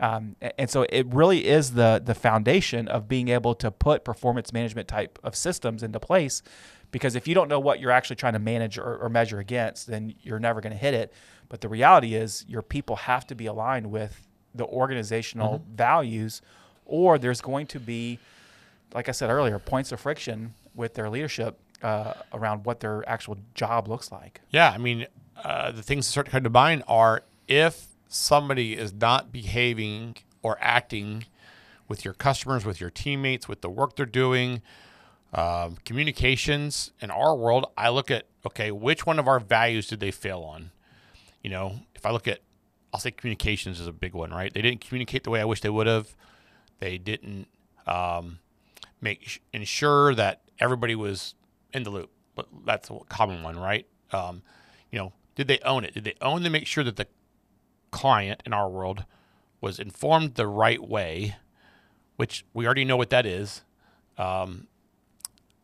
yep. 0.00 0.12
um, 0.12 0.36
and 0.58 0.70
so 0.70 0.86
it 0.90 1.06
really 1.12 1.46
is 1.46 1.72
the 1.72 2.00
the 2.04 2.14
foundation 2.14 2.86
of 2.88 3.08
being 3.08 3.28
able 3.28 3.54
to 3.54 3.70
put 3.70 4.04
performance 4.04 4.52
management 4.52 4.88
type 4.88 5.18
of 5.24 5.34
systems 5.34 5.82
into 5.82 5.98
place 5.98 6.42
because 6.92 7.16
if 7.16 7.26
you 7.26 7.34
don't 7.34 7.48
know 7.48 7.58
what 7.58 7.80
you're 7.80 7.90
actually 7.90 8.16
trying 8.16 8.32
to 8.32 8.38
manage 8.38 8.78
or, 8.78 8.96
or 8.98 9.08
measure 9.08 9.40
against 9.40 9.88
then 9.88 10.14
you're 10.22 10.38
never 10.38 10.60
going 10.60 10.72
to 10.72 10.78
hit 10.78 10.94
it 10.94 11.12
but 11.48 11.60
the 11.60 11.68
reality 11.68 12.14
is 12.14 12.44
your 12.48 12.62
people 12.62 12.96
have 12.96 13.26
to 13.26 13.34
be 13.34 13.46
aligned 13.46 13.90
with 13.90 14.25
the 14.56 14.66
organizational 14.66 15.58
mm-hmm. 15.58 15.76
values, 15.76 16.42
or 16.84 17.18
there's 17.18 17.40
going 17.40 17.66
to 17.68 17.80
be, 17.80 18.18
like 18.94 19.08
I 19.08 19.12
said 19.12 19.30
earlier, 19.30 19.58
points 19.58 19.92
of 19.92 20.00
friction 20.00 20.54
with 20.74 20.94
their 20.94 21.10
leadership 21.10 21.58
uh, 21.82 22.14
around 22.32 22.64
what 22.64 22.80
their 22.80 23.08
actual 23.08 23.38
job 23.54 23.88
looks 23.88 24.10
like. 24.10 24.40
Yeah, 24.50 24.70
I 24.70 24.78
mean, 24.78 25.06
uh, 25.42 25.72
the 25.72 25.82
things 25.82 26.06
that 26.06 26.12
start 26.12 26.26
to 26.26 26.32
come 26.32 26.44
to 26.44 26.50
mind 26.50 26.84
are 26.88 27.22
if 27.48 27.88
somebody 28.08 28.74
is 28.74 28.92
not 28.92 29.32
behaving 29.32 30.16
or 30.42 30.56
acting 30.60 31.26
with 31.88 32.04
your 32.04 32.14
customers, 32.14 32.64
with 32.64 32.80
your 32.80 32.90
teammates, 32.90 33.48
with 33.48 33.60
the 33.60 33.70
work 33.70 33.96
they're 33.96 34.06
doing, 34.06 34.62
um, 35.32 35.76
communications 35.84 36.92
in 37.00 37.10
our 37.10 37.34
world, 37.36 37.66
I 37.76 37.90
look 37.90 38.10
at 38.10 38.26
okay, 38.46 38.70
which 38.70 39.04
one 39.04 39.18
of 39.18 39.26
our 39.26 39.40
values 39.40 39.88
did 39.88 40.00
they 40.00 40.10
fail 40.10 40.40
on? 40.42 40.70
You 41.42 41.50
know, 41.50 41.80
if 41.94 42.06
I 42.06 42.10
look 42.10 42.28
at 42.28 42.40
I'll 42.96 43.00
say 43.00 43.10
communications 43.10 43.78
is 43.78 43.86
a 43.86 43.92
big 43.92 44.14
one, 44.14 44.30
right? 44.30 44.50
They 44.50 44.62
didn't 44.62 44.80
communicate 44.80 45.22
the 45.24 45.28
way 45.28 45.38
I 45.38 45.44
wish 45.44 45.60
they 45.60 45.68
would 45.68 45.86
have. 45.86 46.16
They 46.78 46.96
didn't 46.96 47.46
um, 47.86 48.38
make 49.02 49.42
ensure 49.52 50.14
that 50.14 50.40
everybody 50.58 50.94
was 50.94 51.34
in 51.74 51.82
the 51.82 51.90
loop. 51.90 52.10
But 52.34 52.48
that's 52.64 52.88
a 52.88 52.98
common 53.10 53.42
one, 53.42 53.58
right? 53.58 53.86
Um, 54.12 54.40
you 54.90 54.98
know, 54.98 55.12
did 55.34 55.46
they 55.46 55.58
own 55.58 55.84
it? 55.84 55.92
Did 55.92 56.04
they 56.04 56.14
own 56.22 56.42
to 56.44 56.48
make 56.48 56.66
sure 56.66 56.84
that 56.84 56.96
the 56.96 57.06
client 57.90 58.42
in 58.46 58.54
our 58.54 58.66
world 58.66 59.04
was 59.60 59.78
informed 59.78 60.36
the 60.36 60.46
right 60.46 60.82
way, 60.82 61.36
which 62.16 62.46
we 62.54 62.64
already 62.64 62.86
know 62.86 62.96
what 62.96 63.10
that 63.10 63.26
is. 63.26 63.62
Um, 64.16 64.68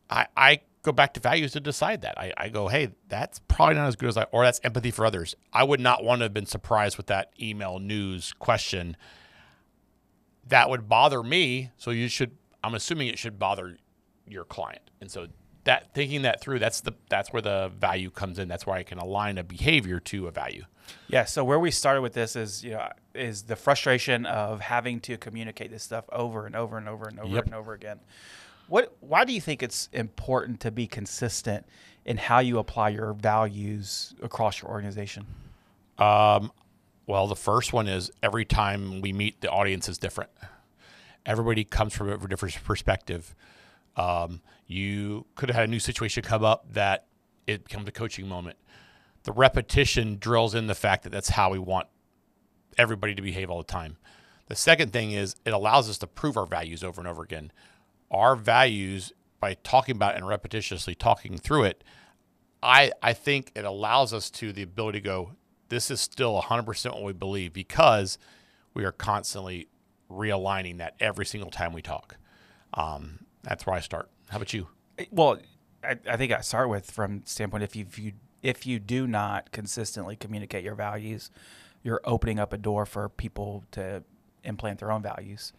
I, 0.07 0.27
I 0.37 0.61
go 0.83 0.91
back 0.91 1.13
to 1.13 1.19
values 1.19 1.53
to 1.53 1.59
decide 1.59 2.01
that. 2.01 2.17
I, 2.17 2.33
I 2.37 2.49
go, 2.49 2.67
hey, 2.67 2.89
that's 3.07 3.39
probably 3.47 3.75
not 3.75 3.87
as 3.87 3.95
good 3.95 4.09
as 4.09 4.17
I, 4.17 4.23
or 4.31 4.43
that's 4.43 4.59
empathy 4.63 4.91
for 4.91 5.05
others. 5.05 5.35
I 5.51 5.63
would 5.63 5.79
not 5.79 6.03
want 6.03 6.19
to 6.19 6.23
have 6.23 6.33
been 6.33 6.45
surprised 6.45 6.97
with 6.97 7.07
that 7.07 7.31
email 7.41 7.79
news 7.79 8.33
question. 8.33 8.97
That 10.45 10.69
would 10.69 10.87
bother 10.87 11.23
me. 11.23 11.71
So 11.77 11.91
you 11.91 12.09
should, 12.09 12.37
I'm 12.63 12.75
assuming 12.75 13.07
it 13.07 13.17
should 13.17 13.39
bother 13.39 13.77
your 14.27 14.43
client. 14.43 14.91
And 14.99 15.09
so 15.09 15.27
that 15.63 15.93
thinking 15.93 16.23
that 16.23 16.41
through, 16.41 16.59
that's 16.59 16.81
the, 16.81 16.93
that's 17.09 17.31
where 17.31 17.41
the 17.41 17.71
value 17.79 18.11
comes 18.11 18.37
in. 18.37 18.49
That's 18.49 18.67
where 18.67 18.75
I 18.75 18.83
can 18.83 18.97
align 18.97 19.37
a 19.37 19.43
behavior 19.43 20.01
to 20.01 20.27
a 20.27 20.31
value. 20.31 20.65
Yeah. 21.07 21.23
So 21.23 21.45
where 21.45 21.59
we 21.59 21.71
started 21.71 22.01
with 22.01 22.11
this 22.11 22.35
is, 22.35 22.61
you 22.61 22.71
know, 22.71 22.89
is 23.15 23.43
the 23.43 23.55
frustration 23.55 24.25
of 24.25 24.59
having 24.59 24.99
to 25.01 25.17
communicate 25.17 25.71
this 25.71 25.83
stuff 25.83 26.03
over 26.11 26.45
and 26.45 26.57
over 26.57 26.77
and 26.77 26.89
over 26.89 27.07
and 27.07 27.21
over 27.21 27.35
yep. 27.35 27.45
and 27.45 27.55
over 27.55 27.71
again. 27.71 28.01
What? 28.67 28.95
Why 29.01 29.25
do 29.25 29.33
you 29.33 29.41
think 29.41 29.61
it's 29.61 29.89
important 29.91 30.59
to 30.61 30.71
be 30.71 30.87
consistent 30.87 31.65
in 32.05 32.17
how 32.17 32.39
you 32.39 32.59
apply 32.59 32.89
your 32.89 33.13
values 33.13 34.13
across 34.21 34.61
your 34.61 34.71
organization? 34.71 35.25
Um, 35.97 36.51
well, 37.05 37.27
the 37.27 37.35
first 37.35 37.73
one 37.73 37.87
is 37.87 38.11
every 38.21 38.45
time 38.45 39.01
we 39.01 39.13
meet, 39.13 39.41
the 39.41 39.49
audience 39.49 39.89
is 39.89 39.97
different. 39.97 40.31
Everybody 41.25 41.63
comes 41.63 41.93
from 41.93 42.09
a 42.09 42.27
different 42.27 42.63
perspective. 42.63 43.35
Um, 43.95 44.41
you 44.67 45.25
could 45.35 45.49
have 45.49 45.55
had 45.55 45.65
a 45.65 45.71
new 45.71 45.79
situation 45.79 46.23
come 46.23 46.43
up 46.43 46.65
that 46.73 47.05
it 47.47 47.65
becomes 47.65 47.87
a 47.87 47.91
coaching 47.91 48.27
moment. 48.27 48.57
The 49.23 49.31
repetition 49.31 50.17
drills 50.19 50.55
in 50.55 50.67
the 50.67 50.75
fact 50.75 51.03
that 51.03 51.11
that's 51.11 51.29
how 51.29 51.51
we 51.51 51.59
want 51.59 51.87
everybody 52.77 53.15
to 53.15 53.21
behave 53.21 53.49
all 53.49 53.59
the 53.59 53.63
time. 53.63 53.97
The 54.47 54.55
second 54.55 54.91
thing 54.91 55.11
is 55.11 55.35
it 55.45 55.53
allows 55.53 55.89
us 55.89 55.97
to 55.99 56.07
prove 56.07 56.37
our 56.37 56.45
values 56.45 56.83
over 56.83 56.99
and 56.99 57.07
over 57.07 57.23
again 57.23 57.51
our 58.13 58.35
values 58.35 59.11
by 59.39 59.55
talking 59.55 59.95
about 59.95 60.15
and 60.15 60.23
repetitiously 60.23 60.97
talking 60.97 61.37
through 61.37 61.63
it, 61.63 61.83
I 62.61 62.91
I 63.01 63.13
think 63.13 63.51
it 63.55 63.65
allows 63.65 64.13
us 64.13 64.29
to 64.31 64.53
the 64.53 64.61
ability 64.61 65.01
to 65.01 65.03
go, 65.03 65.31
this 65.69 65.91
is 65.91 65.99
still 65.99 66.41
100% 66.41 66.93
what 66.93 67.03
we 67.03 67.13
believe 67.13 67.51
because 67.51 68.17
we 68.73 68.85
are 68.85 68.91
constantly 68.91 69.67
realigning 70.09 70.77
that 70.77 70.95
every 70.99 71.25
single 71.25 71.49
time 71.49 71.73
we 71.73 71.81
talk. 71.81 72.17
Um, 72.73 73.25
that's 73.41 73.65
where 73.65 73.75
I 73.75 73.79
start. 73.79 74.09
How 74.29 74.37
about 74.37 74.53
you? 74.53 74.67
Well, 75.11 75.39
I, 75.83 75.97
I 76.07 76.17
think 76.17 76.31
I 76.31 76.41
start 76.41 76.69
with 76.69 76.89
from 76.89 77.23
standpoint 77.25 77.63
if 77.63 77.75
you, 77.75 77.85
if 77.87 77.99
you 77.99 78.13
if 78.41 78.65
you 78.65 78.77
do 78.79 79.07
not 79.07 79.51
consistently 79.51 80.15
communicate 80.15 80.63
your 80.63 80.75
values, 80.75 81.31
you're 81.81 82.01
opening 82.03 82.39
up 82.39 82.51
a 82.53 82.57
door 82.57 82.85
for 82.85 83.09
people 83.09 83.63
to 83.71 84.03
implant 84.43 84.79
their 84.79 84.91
own 84.91 85.01
values, 85.01 85.53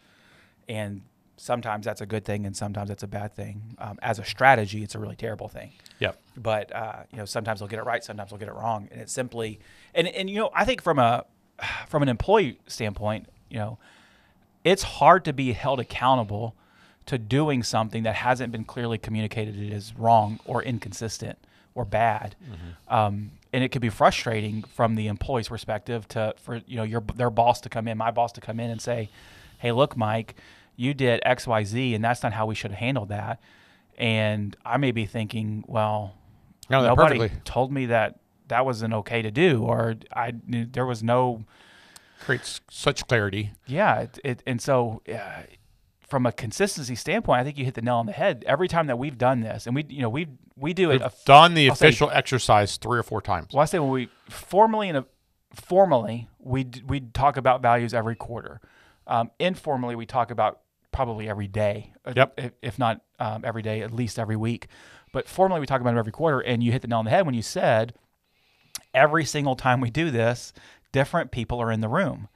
and 0.69 1.03
sometimes 1.45 1.85
that's 1.85 2.01
a 2.01 2.07
good 2.07 2.25
thing 2.25 2.47
and 2.47 2.57
sometimes 2.57 2.89
that's 2.89 3.03
a 3.03 3.07
bad 3.07 3.35
thing. 3.35 3.77
Um, 3.79 3.99
as 4.01 4.19
a 4.19 4.25
strategy, 4.25 4.83
it's 4.83 4.95
a 4.95 4.99
really 4.99 5.15
terrible 5.15 5.49
thing. 5.49 5.73
Yep. 5.99 6.19
But 6.39 6.75
uh, 6.75 7.03
you 7.13 7.19
know, 7.19 7.27
sometimes 7.27 7.61
they'll 7.61 7.69
get 7.69 7.79
it 7.79 7.85
right, 7.85 8.03
sometimes 8.03 8.31
they'll 8.31 8.39
get 8.39 8.49
it 8.49 8.55
wrong, 8.55 8.89
and 8.91 9.03
it's 9.03 9.13
simply 9.13 9.61
and 9.95 10.09
and 10.09 10.31
you 10.31 10.37
know, 10.37 10.51
I 10.55 10.65
think 10.65 10.81
from 10.81 10.99
a 10.99 11.27
from 11.89 12.03
an 12.03 12.09
employee 12.09 12.59
standpoint, 12.67 13.29
you 13.51 13.59
know, 13.59 13.79
it's 14.65 14.83
hard 14.83 15.25
to 15.27 15.35
be 15.35 15.53
held 15.53 15.81
accountable 15.81 16.57
to 17.07 17.19
doing 17.19 17.63
something 17.63 18.05
that 18.05 18.15
hasn't 18.15 18.51
been 18.51 18.65
clearly 18.65 18.97
communicated 18.97 19.71
as 19.71 19.95
wrong 19.99 20.41
or 20.47 20.63
inconsistent 20.63 21.39
or 21.75 21.85
bad. 21.85 22.37
Mm-hmm. 22.43 22.95
Um, 22.95 23.33
and 23.53 23.63
it 23.63 23.69
could 23.69 23.83
be 23.83 23.91
frustrating 23.91 24.63
from 24.63 24.95
the 24.95 25.09
employee's 25.09 25.49
perspective 25.49 26.09
to 26.09 26.35
for 26.39 26.63
you 26.67 26.79
know 26.79 26.85
your 26.85 27.03
their 27.15 27.31
boss 27.31 27.61
to 27.61 27.69
come 27.69 27.87
in, 27.87 27.99
my 27.99 28.11
boss 28.11 28.33
to 28.33 28.41
come 28.41 28.59
in 28.59 28.71
and 28.71 28.81
say, 28.81 29.11
"Hey, 29.59 29.73
look, 29.73 29.95
Mike, 29.95 30.37
you 30.77 30.95
did 30.95 31.21
X, 31.25 31.47
Y, 31.47 31.65
Z, 31.65 31.95
and 31.95 32.05
that's 32.05 32.23
not 32.23 32.33
how 32.33 32.47
we 32.47 32.55
should 32.55 32.71
have 32.71 32.81
handled 32.81 33.09
that. 33.11 33.41
And 33.97 34.57
I 34.65 34.77
may 34.77 34.91
be 34.91 35.07
thinking, 35.07 35.65
well, 35.69 36.15
no, 36.69 36.83
nobody 36.85 37.19
perfectly. 37.19 37.41
told 37.45 37.73
me 37.73 37.87
that 37.87 38.19
that 38.49 38.65
wasn't 38.65 38.93
okay 38.95 39.23
to 39.23 39.31
do, 39.31 39.63
or 39.63 39.95
I 40.13 40.33
there 40.47 40.87
was 40.87 41.03
no 41.03 41.45
Creates 42.21 42.61
such 42.71 43.07
clarity. 43.07 43.53
yeah, 43.67 44.01
it, 44.01 44.19
it 44.25 44.43
and 44.47 44.61
so 44.61 45.03
uh, 45.13 45.43
from 46.01 46.25
a 46.27 46.33
consistency 46.33 46.95
standpoint, 46.95 47.41
I 47.41 47.45
think 47.45 47.59
you 47.59 47.65
hit 47.65 47.75
the 47.75 47.83
nail 47.83 47.97
on 47.97 48.07
the 48.07 48.13
head. 48.13 48.45
Every 48.47 48.67
time 48.69 48.87
that 48.87 48.99
we've 48.99 49.19
done 49.19 49.41
this, 49.41 49.67
and 49.67 49.75
we 49.75 49.85
you 49.89 50.01
know 50.03 50.09
we 50.09 50.29
we 50.57 50.73
do 50.73 50.91
it. 50.91 51.01
We've 51.03 51.11
done 51.27 51.55
the 51.55 51.69
I'll 51.71 51.77
say- 51.77 51.89
official 51.89 52.11
exercise 52.11 52.77
three 52.79 52.99
or 52.99 53.03
four 53.03 53.21
times. 53.21 53.49
Well, 53.53 53.61
I 53.63 53.67
say 53.67 53.79
when 53.79 53.91
we 53.91 54.09
formally 54.29 54.89
in 54.89 54.97
a 54.97 55.05
formally 55.55 56.29
we 56.39 56.67
we 56.87 57.01
talk 57.01 57.37
about 57.37 57.63
values 57.63 57.95
every 57.95 58.17
quarter. 58.17 58.61
Um, 59.07 59.31
informally, 59.39 59.97
we 59.97 60.07
talk 60.07 60.31
about 60.31 60.61
probably 60.95 61.29
every 61.29 61.49
day. 61.49 61.93
uh, 62.07 62.15
Yep. 62.17 62.35
If, 62.39 62.53
if 62.63 62.79
not 62.79 63.03
um, 63.19 63.45
every 63.45 63.63
day, 63.63 63.83
at 63.83 63.93
least 63.93 64.19
every 64.19 64.37
week. 64.37 64.69
But 65.13 65.29
formally, 65.29 65.61
we 65.61 65.67
talk 65.67 65.81
about 65.83 65.95
it 65.95 65.99
every 65.99 66.13
quarter. 66.13 66.41
And 66.41 66.63
you 66.63 66.73
hit 66.73 66.81
the 66.83 66.89
nail 66.89 67.01
on 67.01 67.05
the 67.05 67.11
head 67.11 67.27
when 67.27 67.35
you 67.35 67.43
said 67.43 67.95
every 68.95 69.25
single 69.25 69.57
time 69.57 69.81
we 69.81 69.91
do 69.91 70.11
this, 70.11 70.53
different 70.93 71.31
people 71.31 71.61
are 71.61 71.71
in 71.71 71.81
the 71.81 71.89
room. 71.89 72.29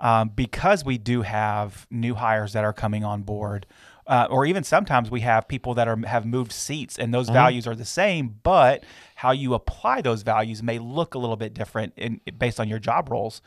Um, 0.00 0.30
because 0.34 0.84
we 0.84 0.98
do 0.98 1.22
have 1.22 1.86
new 1.90 2.14
hires 2.14 2.52
that 2.54 2.64
are 2.64 2.72
coming 2.72 3.04
on 3.04 3.22
board, 3.22 3.64
uh, 4.08 4.26
or 4.28 4.44
even 4.44 4.64
sometimes 4.64 5.08
we 5.10 5.20
have 5.20 5.46
people 5.46 5.72
that 5.74 5.86
are 5.86 5.96
have 6.06 6.26
moved 6.26 6.50
seats, 6.50 6.98
and 6.98 7.14
those 7.14 7.28
values 7.28 7.66
are 7.66 7.76
the 7.76 7.84
same, 7.84 8.40
but 8.42 8.82
how 9.14 9.30
you 9.30 9.54
apply 9.54 10.02
those 10.02 10.22
values 10.22 10.64
may 10.64 10.80
look 10.80 11.14
a 11.14 11.18
little 11.18 11.36
bit 11.36 11.54
different 11.54 11.92
in, 11.96 12.20
based 12.36 12.58
on 12.58 12.68
your 12.68 12.80
job 12.80 13.08
roles. 13.08 13.40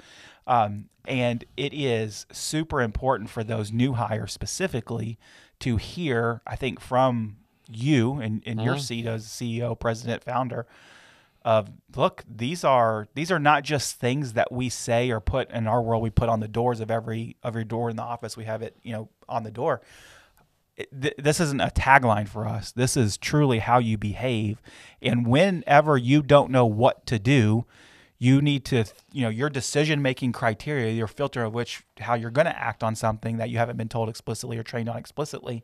Um, 0.47 0.85
and 1.05 1.45
it 1.55 1.73
is 1.73 2.25
super 2.31 2.81
important 2.81 3.29
for 3.29 3.43
those 3.43 3.71
new 3.71 3.93
hires 3.93 4.33
specifically 4.33 5.19
to 5.59 5.77
hear, 5.77 6.41
I 6.47 6.55
think, 6.55 6.79
from 6.79 7.37
you 7.69 8.19
in, 8.19 8.41
in 8.45 8.59
your 8.59 8.77
seat 8.77 9.05
as 9.05 9.25
CEO, 9.25 9.77
president, 9.77 10.23
founder, 10.23 10.65
of 11.45 11.69
look 11.95 12.25
these 12.29 12.65
are 12.65 13.07
these 13.13 13.31
are 13.31 13.39
not 13.39 13.63
just 13.63 13.97
things 13.97 14.33
that 14.33 14.51
we 14.51 14.67
say 14.67 15.09
or 15.11 15.21
put 15.21 15.49
in 15.51 15.65
our 15.65 15.81
world. 15.81 16.03
We 16.03 16.09
put 16.09 16.27
on 16.27 16.41
the 16.41 16.47
doors 16.47 16.81
of 16.81 16.91
every 16.91 17.37
every 17.41 17.63
door 17.63 17.89
in 17.89 17.95
the 17.95 18.03
office. 18.03 18.35
We 18.35 18.43
have 18.43 18.61
it 18.61 18.75
you 18.83 18.91
know 18.91 19.09
on 19.29 19.43
the 19.43 19.51
door. 19.51 19.81
It, 20.75 20.89
th- 21.01 21.13
this 21.17 21.39
isn't 21.39 21.61
a 21.61 21.69
tagline 21.69 22.27
for 22.27 22.45
us. 22.45 22.73
This 22.73 22.97
is 22.97 23.17
truly 23.17 23.59
how 23.59 23.79
you 23.79 23.97
behave. 23.97 24.61
And 25.01 25.25
whenever 25.25 25.97
you 25.97 26.21
don't 26.21 26.51
know 26.51 26.65
what 26.65 27.05
to 27.05 27.17
do 27.17 27.65
you 28.19 28.41
need 28.41 28.65
to 28.65 28.83
you 29.11 29.21
know 29.21 29.29
your 29.29 29.49
decision 29.49 30.01
making 30.01 30.31
criteria 30.31 30.91
your 30.91 31.07
filter 31.07 31.43
of 31.43 31.53
which 31.53 31.83
how 31.99 32.13
you're 32.13 32.31
going 32.31 32.45
to 32.45 32.59
act 32.59 32.83
on 32.83 32.95
something 32.95 33.37
that 33.37 33.49
you 33.49 33.57
haven't 33.57 33.77
been 33.77 33.89
told 33.89 34.09
explicitly 34.09 34.57
or 34.57 34.63
trained 34.63 34.89
on 34.89 34.97
explicitly 34.97 35.63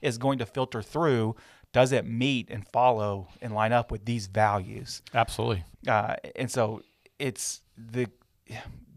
is 0.00 0.18
going 0.18 0.38
to 0.38 0.46
filter 0.46 0.82
through 0.82 1.34
does 1.72 1.92
it 1.92 2.04
meet 2.04 2.50
and 2.50 2.68
follow 2.68 3.28
and 3.40 3.54
line 3.54 3.72
up 3.72 3.90
with 3.90 4.04
these 4.04 4.26
values? 4.26 5.00
Absolutely. 5.14 5.64
uh, 5.88 6.16
and 6.36 6.50
so 6.50 6.82
it's 7.18 7.62
the 7.76 8.06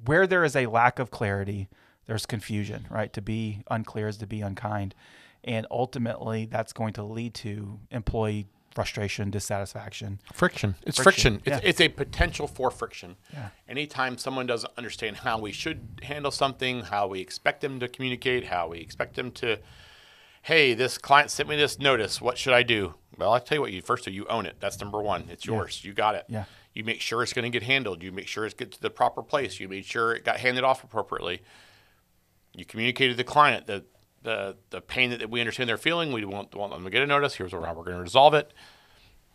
where 0.06 0.28
there 0.28 0.44
is 0.44 0.56
a 0.56 0.66
lack 0.66 1.00
of 1.00 1.12
clarity 1.12 1.70
there's 2.06 2.26
confusion 2.26 2.86
right? 2.90 3.12
To 3.14 3.22
be 3.22 3.62
unclear 3.70 4.08
is 4.08 4.18
to 4.18 4.28
be 4.28 4.42
unkind. 4.42 4.96
And 5.44 5.68
ultimately 5.70 6.46
that's 6.46 6.74
going 6.74 6.94
to 6.94 7.04
lead 7.04 7.36
to 7.36 7.80
employee 7.92 8.48
frustration 8.76 9.32
dissatisfaction 9.32 10.20
Friction. 10.34 10.76
It's 10.84 11.02
Friction, 11.02 11.40
friction. 11.40 11.54
It's, 11.54 11.64
yeah. 11.64 11.70
it's 11.70 11.82
a 11.82 11.88
potential 11.88 12.46
for 12.46 12.70
friction. 12.70 13.16
Yeah. 13.34 13.50
Anytime 13.70 14.18
someone 14.18 14.46
doesn't 14.46 14.72
understand 14.78 15.18
how 15.18 15.40
we 15.40 15.54
should 15.54 16.02
handle 16.04 16.30
something, 16.30 16.82
how 16.82 17.08
we 17.08 17.22
expect 17.22 17.62
them 17.62 17.80
to 17.80 17.88
communicate, 17.88 18.48
how 18.48 18.68
we 18.68 18.80
expect 18.80 19.16
them 19.16 19.32
to, 19.32 19.60
hey, 20.44 20.74
this 20.74 20.98
client 20.98 21.32
sent 21.32 21.48
me 21.48 21.56
this 21.56 21.80
notice. 21.80 22.22
What 22.22 22.38
should 22.38 22.54
I 22.54 22.64
do? 22.64 22.96
Well, 23.18 23.32
I'll 23.32 23.40
tell 23.40 23.56
you 23.56 23.62
what 23.62 23.72
you 23.72 23.82
first 23.82 24.04
do. 24.04 24.12
You 24.12 24.26
own 24.28 24.46
it. 24.46 24.58
That's 24.60 24.80
number 24.82 25.02
one. 25.02 25.30
It's 25.32 25.46
yours. 25.46 25.86
You 25.86 25.94
got 25.94 26.16
it. 26.16 26.26
Yeah. 26.28 26.44
You 26.74 26.84
make 26.84 27.00
sure 27.00 27.24
it's 27.24 27.32
going 27.32 27.50
to 27.50 27.60
get 27.60 27.66
handled. 27.66 28.04
You 28.04 28.12
make 28.12 28.28
sure 28.28 28.46
it's 28.46 28.54
get 28.54 28.74
to 28.74 28.82
the 28.82 28.90
proper 28.90 29.24
place. 29.24 29.58
You 29.62 29.70
made 29.70 29.86
sure 29.86 30.14
it 30.14 30.26
got 30.26 30.38
handed 30.42 30.66
off 30.66 30.84
appropriately. 30.84 31.42
You 32.54 32.66
communicated 32.66 33.14
to 33.14 33.18
the 33.18 33.24
client 33.24 33.68
the 33.68 33.86
the 34.26 34.58
the 34.72 34.82
pain 34.82 35.12
that 35.12 35.30
we 35.30 35.40
understand 35.40 35.70
they're 35.70 35.78
feeling. 35.78 36.12
We 36.12 36.26
want, 36.26 36.54
want 36.54 36.74
them 36.74 36.84
to 36.84 36.90
get 36.90 37.02
a 37.02 37.08
notice. 37.08 37.36
Here's 37.36 37.52
how 37.52 37.60
we're 37.60 37.84
going 37.84 37.98
to 37.98 38.02
resolve 38.02 38.34
it. 38.34 38.52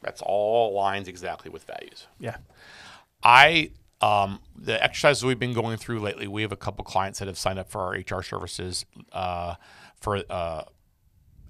That's 0.03 0.23
all 0.25 0.77
aligns 0.77 1.09
exactly 1.09 1.51
with 1.51 1.65
values. 1.65 2.07
yeah 2.19 2.37
I 3.23 3.71
um, 4.01 4.41
the 4.57 4.83
exercises 4.83 5.25
we've 5.25 5.39
been 5.39 5.53
going 5.53 5.77
through 5.77 6.01
lately, 6.01 6.27
we 6.27 6.43
have 6.43 6.53
a 6.53 6.57
couple 6.57 6.85
clients 6.85 7.19
that 7.19 7.29
have 7.29 7.39
signed 7.39 7.59
up 7.59 7.71
for 7.71 7.81
our 7.81 7.91
HR 7.93 8.23
services 8.23 8.87
uh, 9.13 9.57
for 10.01 10.23
uh, 10.31 10.65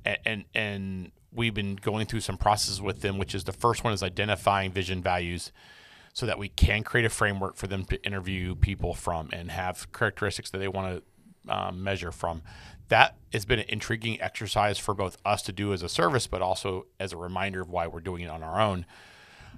and 0.05 0.45
and 0.55 1.13
we've 1.33 1.55
been 1.55 1.77
going 1.77 2.07
through 2.07 2.21
some 2.21 2.37
processes 2.37 2.83
with 2.83 3.03
them. 3.03 3.19
Which 3.19 3.35
is 3.35 3.45
the 3.45 3.53
first 3.53 3.85
one 3.85 3.93
is 3.93 4.03
identifying 4.03 4.73
vision 4.73 5.01
values, 5.01 5.53
so 6.13 6.27
that 6.27 6.39
we 6.39 6.49
can 6.49 6.83
create 6.83 7.07
a 7.07 7.11
framework 7.11 7.57
for 7.57 7.69
them 7.69 7.85
to 7.85 8.05
interview 8.05 8.57
people 8.57 8.95
from 8.95 9.31
and 9.33 9.51
have 9.53 9.93
characteristics 9.93 10.51
that 10.51 10.59
they 10.59 10.69
want 10.69 10.97
to 10.97 11.03
um, 11.49 11.83
measure 11.83 12.13
from. 12.13 12.43
That 12.89 13.17
has 13.33 13.45
been 13.45 13.61
an 13.61 13.67
intriguing 13.69 14.21
exercise 14.21 14.79
for 14.79 14.95
both 14.95 15.17
us 15.25 15.43
to 15.43 15.53
do 15.53 15.73
as 15.73 15.83
a 15.83 15.89
service, 15.89 16.27
but 16.27 16.43
also 16.43 16.87
as 16.99 17.13
a 17.13 17.17
reminder 17.17 17.61
of 17.61 17.71
why 17.71 17.87
we're 17.87 18.01
doing 18.01 18.23
it 18.23 18.29
on 18.31 18.43
our 18.43 18.61
own. 18.61 18.85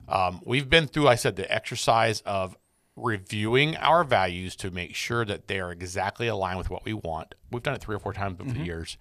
Um, 0.08 0.40
we've 0.44 0.68
been 0.68 0.86
through, 0.86 1.08
I 1.08 1.14
said, 1.14 1.36
the 1.36 1.50
exercise 1.52 2.20
of 2.22 2.56
reviewing 2.94 3.76
our 3.78 4.04
values 4.04 4.54
to 4.56 4.70
make 4.70 4.94
sure 4.94 5.24
that 5.24 5.48
they 5.48 5.60
are 5.60 5.72
exactly 5.72 6.26
aligned 6.26 6.58
with 6.58 6.68
what 6.68 6.84
we 6.84 6.92
want. 6.92 7.34
We've 7.50 7.62
done 7.62 7.74
it 7.74 7.80
three 7.80 7.96
or 7.96 7.98
four 7.98 8.12
times 8.12 8.38
over 8.40 8.52
the 8.52 8.60
years, 8.64 8.98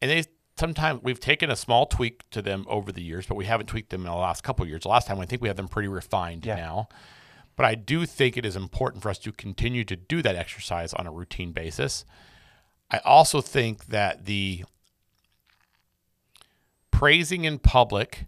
and 0.00 0.10
they 0.10 0.24
sometimes 0.58 1.02
we've 1.02 1.20
taken 1.20 1.50
a 1.50 1.56
small 1.56 1.84
tweak 1.84 2.28
to 2.30 2.40
them 2.40 2.64
over 2.68 2.92
the 2.92 3.02
years, 3.02 3.26
but 3.26 3.34
we 3.34 3.44
haven't 3.44 3.66
tweaked 3.66 3.90
them 3.90 4.02
in 4.02 4.06
the 4.06 4.14
last 4.16 4.42
couple 4.42 4.62
of 4.62 4.68
years. 4.70 4.82
The 4.84 4.88
last 4.88 5.06
time 5.06 5.18
I 5.20 5.26
think 5.26 5.42
we 5.42 5.48
have 5.48 5.56
them 5.56 5.68
pretty 5.68 5.88
refined 5.88 6.46
Yeah. 6.46 6.56
now. 6.56 6.88
But 7.56 7.66
I 7.66 7.74
do 7.74 8.06
think 8.06 8.36
it 8.36 8.44
is 8.44 8.56
important 8.56 9.02
for 9.02 9.10
us 9.10 9.18
to 9.20 9.32
continue 9.32 9.84
to 9.84 9.96
do 9.96 10.22
that 10.22 10.36
exercise 10.36 10.92
on 10.92 11.06
a 11.06 11.12
routine 11.12 11.52
basis. 11.52 12.04
I 12.90 12.98
also 12.98 13.40
think 13.40 13.86
that 13.86 14.24
the 14.26 14.64
praising 16.90 17.44
in 17.44 17.58
public 17.58 18.26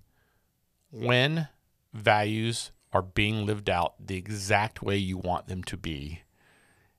when 0.91 1.49
values 1.93 2.73
are 2.93 3.03
being 3.03 3.45
lived 3.45 3.69
out 3.69 3.95
the 4.05 4.17
exact 4.17 4.83
way 4.83 4.97
you 4.97 5.19
want 5.19 5.49
them 5.49 5.63
to 5.65 5.77
be 5.77 6.23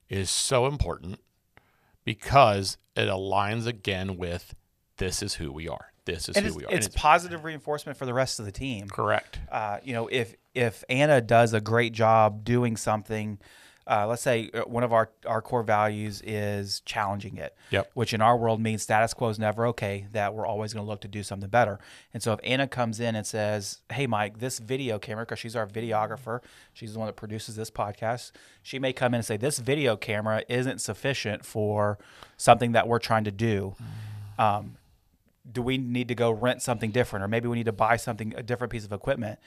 is 0.08 0.30
so 0.30 0.66
important 0.66 1.20
because 2.04 2.78
it 2.96 3.08
aligns 3.08 3.66
again 3.66 4.16
with 4.16 4.54
this 4.96 5.22
is 5.22 5.34
who 5.34 5.52
we 5.52 5.68
are. 5.68 5.92
This 6.08 6.28
is 6.28 6.36
and 6.36 6.44
who 6.44 6.48
it's, 6.48 6.56
we 6.56 6.64
are. 6.64 6.72
it's 6.72 6.86
And 6.86 6.94
positive 6.94 7.44
reinforcement 7.44 7.98
for 7.98 8.06
the 8.06 8.14
rest 8.14 8.40
of 8.40 8.46
the 8.46 8.52
team 8.52 8.88
correct. 8.88 9.38
uh, 9.50 9.78
you 9.84 9.92
know, 9.92 10.08
if 10.08 10.34
if 10.54 10.82
Anna 10.88 11.20
does 11.20 11.52
a 11.52 11.60
great 11.60 11.92
job 11.92 12.42
doing 12.44 12.76
something, 12.76 13.38
uh, 13.86 14.06
let's 14.06 14.20
say 14.22 14.50
uh, 14.52 14.62
one 14.62 14.82
of 14.82 14.92
our, 14.92 15.10
our 15.24 15.40
core 15.40 15.62
values 15.62 16.20
is 16.22 16.80
challenging 16.84 17.36
it, 17.36 17.54
Yep. 17.70 17.90
which 17.94 18.12
in 18.12 18.20
our 18.20 18.36
world 18.36 18.60
means 18.60 18.82
status 18.82 19.14
quo 19.14 19.28
is 19.28 19.38
never 19.38 19.66
okay, 19.68 20.06
that 20.12 20.34
we're 20.34 20.44
always 20.46 20.74
going 20.74 20.84
to 20.84 20.90
look 20.90 21.00
to 21.02 21.08
do 21.08 21.22
something 21.22 21.48
better. 21.48 21.78
And 22.12 22.22
so 22.22 22.32
if 22.32 22.40
Anna 22.42 22.66
comes 22.66 22.98
in 23.00 23.14
and 23.14 23.24
says, 23.26 23.80
Hey, 23.92 24.06
Mike, 24.06 24.40
this 24.40 24.58
video 24.58 24.98
camera, 24.98 25.24
because 25.24 25.38
she's 25.38 25.54
our 25.56 25.66
videographer, 25.66 26.40
she's 26.72 26.92
the 26.94 26.98
one 26.98 27.06
that 27.06 27.16
produces 27.16 27.54
this 27.56 27.70
podcast, 27.70 28.32
she 28.62 28.78
may 28.78 28.92
come 28.92 29.14
in 29.14 29.18
and 29.18 29.24
say, 29.24 29.36
This 29.36 29.58
video 29.58 29.96
camera 29.96 30.42
isn't 30.48 30.80
sufficient 30.80 31.44
for 31.46 31.98
something 32.36 32.72
that 32.72 32.88
we're 32.88 32.98
trying 32.98 33.24
to 33.24 33.30
do. 33.32 33.74
Um, 34.38 34.76
do 35.50 35.62
we 35.62 35.78
need 35.78 36.08
to 36.08 36.14
go 36.14 36.30
rent 36.30 36.62
something 36.62 36.90
different 36.90 37.24
or 37.24 37.28
maybe 37.28 37.48
we 37.48 37.56
need 37.56 37.66
to 37.66 37.72
buy 37.72 37.96
something 37.96 38.34
a 38.36 38.42
different 38.42 38.70
piece 38.70 38.84
of 38.84 38.92
equipment 38.92 39.38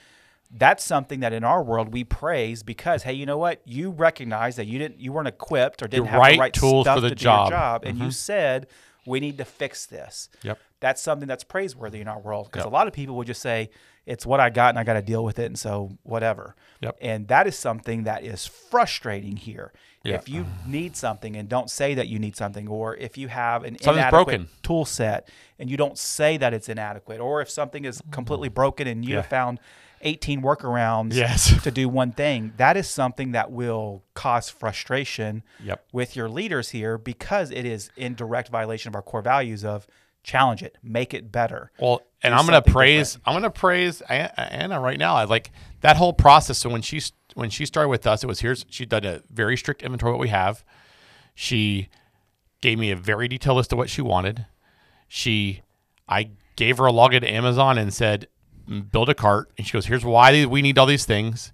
that's 0.53 0.83
something 0.83 1.21
that 1.21 1.31
in 1.31 1.43
our 1.43 1.63
world 1.63 1.93
we 1.93 2.03
praise 2.03 2.61
because 2.63 3.03
hey 3.03 3.13
you 3.13 3.25
know 3.25 3.37
what 3.37 3.61
you 3.65 3.89
recognize 3.91 4.55
that 4.57 4.65
you 4.67 4.77
didn't 4.79 4.99
you 4.99 5.11
weren't 5.13 5.27
equipped 5.27 5.81
or 5.81 5.87
didn't 5.87 6.05
The 6.05 6.11
have 6.11 6.19
right 6.19 6.33
the 6.33 6.39
right 6.39 6.53
tools 6.53 6.85
stuff 6.85 6.97
for 6.97 7.01
the 7.01 7.09
to 7.09 7.15
do 7.15 7.23
job. 7.23 7.49
your 7.49 7.57
job 7.59 7.83
and 7.85 7.97
you 7.97 8.03
mm-hmm. 8.05 8.11
said 8.11 8.67
we 9.05 9.19
need 9.19 9.37
to 9.37 9.45
fix 9.45 9.85
this 9.85 10.29
Yep. 10.43 10.59
that's 10.79 11.01
something 11.01 11.27
that's 11.27 11.43
praiseworthy 11.43 12.01
in 12.01 12.07
our 12.07 12.19
world 12.19 12.47
because 12.51 12.65
Yep. 12.65 12.71
a 12.71 12.73
lot 12.73 12.87
of 12.87 12.93
people 12.93 13.15
would 13.15 13.27
just 13.27 13.41
say 13.41 13.69
it's 14.11 14.25
what 14.25 14.39
i 14.39 14.49
got 14.49 14.69
and 14.69 14.79
i 14.79 14.83
got 14.83 14.93
to 14.93 15.01
deal 15.01 15.23
with 15.23 15.37
it 15.39 15.45
and 15.45 15.57
so 15.59 15.97
whatever 16.03 16.55
Yep. 16.81 16.97
and 17.01 17.27
that 17.27 17.45
is 17.47 17.55
something 17.57 18.03
that 18.05 18.23
is 18.23 18.45
frustrating 18.47 19.35
here 19.37 19.71
Yeah. 20.03 20.15
if 20.15 20.27
you 20.27 20.45
need 20.65 20.95
something 20.95 21.35
and 21.35 21.47
don't 21.47 21.69
say 21.69 21.93
that 21.93 22.07
you 22.07 22.17
need 22.19 22.35
something 22.35 22.67
or 22.67 22.95
if 22.97 23.17
you 23.17 23.27
have 23.27 23.63
an 23.63 23.75
Something's 23.79 23.97
inadequate 23.97 24.25
broken. 24.25 24.47
tool 24.63 24.85
set 24.85 25.29
and 25.59 25.69
you 25.69 25.77
don't 25.77 25.97
say 25.97 26.37
that 26.37 26.53
it's 26.55 26.69
inadequate 26.69 27.19
or 27.19 27.41
if 27.41 27.49
something 27.49 27.85
is 27.85 28.01
completely 28.11 28.49
broken 28.49 28.87
and 28.87 29.05
you 29.05 29.11
Yeah. 29.15 29.21
have 29.21 29.27
found 29.39 29.59
18 30.03 30.41
workarounds 30.41 31.13
Yes. 31.13 31.61
to 31.63 31.69
do 31.69 31.87
one 31.87 32.11
thing 32.11 32.53
that 32.57 32.75
is 32.75 32.87
something 32.89 33.33
that 33.33 33.51
will 33.51 34.03
cause 34.15 34.49
frustration 34.49 35.43
Yep. 35.63 35.85
with 35.93 36.15
your 36.15 36.27
leaders 36.29 36.69
here 36.71 36.97
because 36.97 37.51
it 37.51 37.65
is 37.65 37.91
in 37.95 38.15
direct 38.15 38.49
violation 38.49 38.89
of 38.89 38.95
our 38.95 39.03
core 39.03 39.21
values 39.21 39.63
of 39.63 39.85
challenge 40.23 40.63
it 40.63 40.77
make 40.81 41.13
it 41.13 41.31
better 41.31 41.71
Well, 41.79 42.01
and 42.23 42.33
I'm 42.33 42.41
going 42.45 42.51
to 42.51 42.55
something 42.57 42.73
praise. 42.73 43.17
I'm 43.25 43.33
going 43.33 43.43
to 43.43 43.49
praise 43.49 44.01
Anna 44.01 44.79
right 44.79 44.99
now. 44.99 45.15
I 45.15 45.23
like 45.23 45.51
that 45.81 45.97
whole 45.97 46.13
process. 46.13 46.57
So 46.57 46.69
when 46.69 46.81
she 46.81 47.01
when 47.33 47.49
she 47.49 47.65
started 47.65 47.89
with 47.89 48.05
us, 48.05 48.23
it 48.23 48.27
was 48.27 48.41
here's 48.41 48.65
she 48.69 48.85
did 48.85 49.05
a 49.05 49.23
very 49.29 49.57
strict 49.57 49.81
inventory 49.81 50.11
of 50.11 50.17
what 50.17 50.21
we 50.21 50.29
have. 50.29 50.63
She 51.33 51.89
gave 52.61 52.77
me 52.77 52.91
a 52.91 52.95
very 52.95 53.27
detailed 53.27 53.57
list 53.57 53.71
of 53.71 53.77
what 53.77 53.89
she 53.89 54.01
wanted. 54.01 54.45
She, 55.07 55.61
I 56.07 56.29
gave 56.55 56.77
her 56.77 56.85
a 56.87 56.91
login 56.91 57.21
to 57.21 57.29
Amazon 57.31 57.77
and 57.77 57.93
said, 57.93 58.27
"Mm, 58.69 58.91
build 58.91 59.09
a 59.09 59.15
cart. 59.15 59.51
And 59.57 59.65
she 59.65 59.73
goes, 59.73 59.87
here's 59.87 60.05
why 60.05 60.45
we 60.45 60.61
need 60.61 60.77
all 60.77 60.85
these 60.85 61.05
things. 61.05 61.51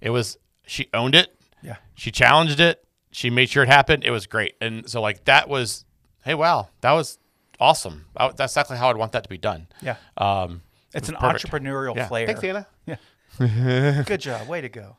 It 0.00 0.10
was 0.10 0.36
she 0.66 0.88
owned 0.92 1.14
it. 1.14 1.34
Yeah. 1.62 1.76
She 1.94 2.10
challenged 2.10 2.60
it. 2.60 2.84
She 3.10 3.30
made 3.30 3.48
sure 3.48 3.62
it 3.62 3.68
happened. 3.68 4.04
It 4.04 4.10
was 4.10 4.26
great. 4.26 4.54
And 4.60 4.88
so 4.88 5.00
like 5.00 5.24
that 5.24 5.48
was, 5.48 5.84
hey, 6.24 6.34
wow, 6.34 6.68
that 6.82 6.92
was 6.92 7.18
awesome. 7.60 8.06
I, 8.16 8.28
that's 8.28 8.52
exactly 8.52 8.76
how 8.76 8.90
I'd 8.90 8.96
want 8.96 9.12
that 9.12 9.22
to 9.24 9.28
be 9.28 9.38
done. 9.38 9.66
Yeah. 9.82 9.96
Um, 10.16 10.62
It's 10.94 11.08
it 11.08 11.14
an 11.14 11.20
perfect. 11.20 11.46
entrepreneurial 11.52 11.96
yeah. 11.96 12.08
flair. 12.08 12.26
Thanks, 12.26 12.42
Anna. 12.44 12.66
Yeah. 12.86 12.96
Good 14.06 14.20
job. 14.20 14.48
Way 14.48 14.60
to 14.60 14.68
go. 14.68 14.96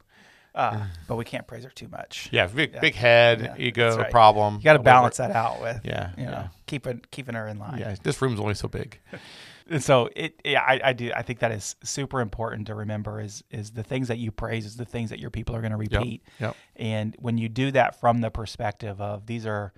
Uh, 0.54 0.86
but 1.10 1.18
we 1.18 1.26
can't 1.26 1.46
praise 1.48 1.66
her 1.66 1.70
too 1.70 1.90
much. 1.90 2.30
Yeah, 2.32 2.48
big 2.48 2.80
big 2.80 2.96
head, 2.96 3.42
Yeah, 3.42 3.56
ego 3.58 3.98
right. 3.98 4.10
problem. 4.10 4.56
You 4.56 4.62
got 4.64 4.74
to 4.74 4.80
balance 4.80 5.18
that 5.18 5.32
out 5.32 5.60
with, 5.62 5.82
Yeah, 5.84 6.12
you 6.18 6.26
know, 6.26 6.32
yeah. 6.32 6.48
keeping 6.66 7.02
keeping 7.12 7.36
her 7.36 7.46
in 7.50 7.60
line. 7.60 7.78
Yeah, 7.78 7.96
this 8.02 8.22
room's 8.22 8.40
only 8.40 8.56
so 8.56 8.68
big. 8.68 9.00
And 9.68 9.84
so 9.84 10.12
it, 10.16 10.40
yeah, 10.46 10.62
I, 10.62 10.80
I 10.84 10.94
do. 10.94 11.12
I 11.16 11.24
think 11.24 11.40
that 11.40 11.52
is 11.52 11.76
super 11.84 12.22
important 12.22 12.68
to 12.68 12.76
remember. 12.76 13.20
Is 13.20 13.44
is 13.50 13.72
the 13.72 13.82
things 13.82 14.10
that 14.10 14.20
you 14.20 14.32
praise 14.32 14.64
is 14.64 14.78
the 14.78 14.86
things 14.86 15.10
that 15.10 15.18
your 15.18 15.32
people 15.32 15.56
are 15.56 15.62
going 15.62 15.72
to 15.72 15.78
repeat. 15.78 16.22
Yep. 16.40 16.56
And 16.76 17.16
when 17.18 17.40
you 17.40 17.50
do 17.50 17.72
that 17.72 18.00
from 18.00 18.22
the 18.22 18.30
perspective 18.30 19.02
of 19.02 19.26
these 19.26 19.48
are, 19.48 19.74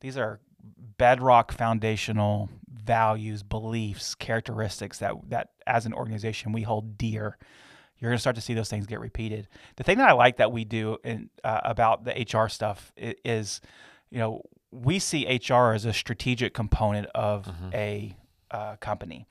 these 0.00 0.18
are 0.18 0.38
bedrock 0.98 1.52
foundational 1.52 2.48
values, 2.70 3.42
beliefs, 3.42 4.14
characteristics 4.14 4.98
that 4.98 5.14
that 5.28 5.50
as 5.66 5.86
an 5.86 5.92
organization 5.92 6.52
we 6.52 6.62
hold 6.62 6.98
dear. 6.98 7.36
You're 7.98 8.10
going 8.10 8.16
to 8.16 8.20
start 8.20 8.34
to 8.34 8.42
see 8.42 8.54
those 8.54 8.68
things 8.68 8.86
get 8.86 8.98
repeated. 8.98 9.46
The 9.76 9.84
thing 9.84 9.98
that 9.98 10.08
I 10.08 10.12
like 10.12 10.38
that 10.38 10.50
we 10.50 10.64
do 10.64 10.98
in, 11.04 11.30
uh, 11.44 11.60
about 11.62 12.04
the 12.04 12.10
HR 12.10 12.48
stuff 12.48 12.92
is, 12.96 13.60
you 14.10 14.18
know, 14.18 14.42
we 14.72 14.98
see 14.98 15.24
HR 15.24 15.72
as 15.72 15.84
a 15.84 15.92
strategic 15.92 16.52
component 16.52 17.06
of 17.14 17.48
a 17.72 18.16
uh, 18.50 18.74
company. 18.76 19.24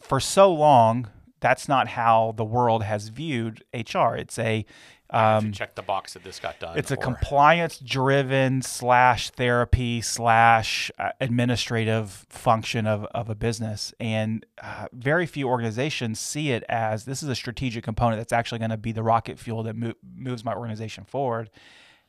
For 0.00 0.20
so 0.20 0.52
long, 0.52 1.08
that's 1.40 1.68
not 1.68 1.88
how 1.88 2.34
the 2.36 2.44
world 2.44 2.82
has 2.82 3.08
viewed 3.08 3.64
HR. 3.72 4.14
It's 4.16 4.38
a 4.38 4.66
um, 5.10 5.52
check 5.52 5.74
the 5.74 5.82
box 5.82 6.14
that 6.14 6.24
this 6.24 6.40
got 6.40 6.58
done. 6.58 6.76
it's 6.76 6.90
a 6.90 6.94
or- 6.94 7.02
compliance 7.02 7.78
driven 7.78 8.62
slash 8.62 9.30
therapy 9.30 10.00
slash 10.00 10.90
uh, 10.98 11.10
administrative 11.20 12.26
function 12.28 12.86
of, 12.86 13.04
of 13.06 13.30
a 13.30 13.34
business. 13.34 13.94
And 14.00 14.44
uh, 14.62 14.86
very 14.92 15.26
few 15.26 15.48
organizations 15.48 16.18
see 16.18 16.50
it 16.50 16.64
as 16.68 17.04
this 17.04 17.22
is 17.22 17.28
a 17.28 17.34
strategic 17.34 17.84
component 17.84 18.18
that's 18.18 18.32
actually 18.32 18.58
going 18.58 18.70
to 18.70 18.76
be 18.76 18.92
the 18.92 19.02
rocket 19.02 19.38
fuel 19.38 19.62
that 19.64 19.76
mo- 19.76 19.94
moves 20.16 20.44
my 20.44 20.54
organization 20.54 21.04
forward. 21.04 21.50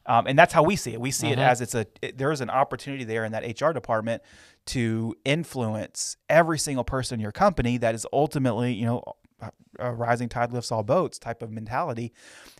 Um, 0.07 0.25
and 0.25 0.39
that's 0.39 0.53
how 0.53 0.63
we 0.63 0.77
see 0.77 0.93
it. 0.93 1.01
We 1.01 1.11
see 1.11 1.27
it 1.27 1.37
as 1.37 1.59
it's 1.59 1.75
a 1.75 1.85
it, 2.01 2.17
there 2.17 2.31
is 2.31 2.39
an 2.39 2.49
opportunity 2.49 3.03
there 3.03 3.25
in 3.25 3.33
that 3.33 3.61
hr 3.61 3.73
department 3.73 4.23
to 4.67 5.13
influence 5.25 6.15
every 6.29 6.57
single 6.57 6.85
person 6.85 7.15
in 7.15 7.19
your 7.19 7.33
company 7.33 7.77
that 7.77 7.93
is 7.93 8.07
ultimately 8.13 8.73
you 8.73 8.85
know 8.85 9.03
a- 9.41 9.51
a 9.79 9.93
rising 9.93 10.29
tide 10.29 10.51
lifts 10.51 10.71
all 10.71 10.83
boats 10.83 11.19
type 11.19 11.41
of 11.41 11.51
mentality. 11.51 12.13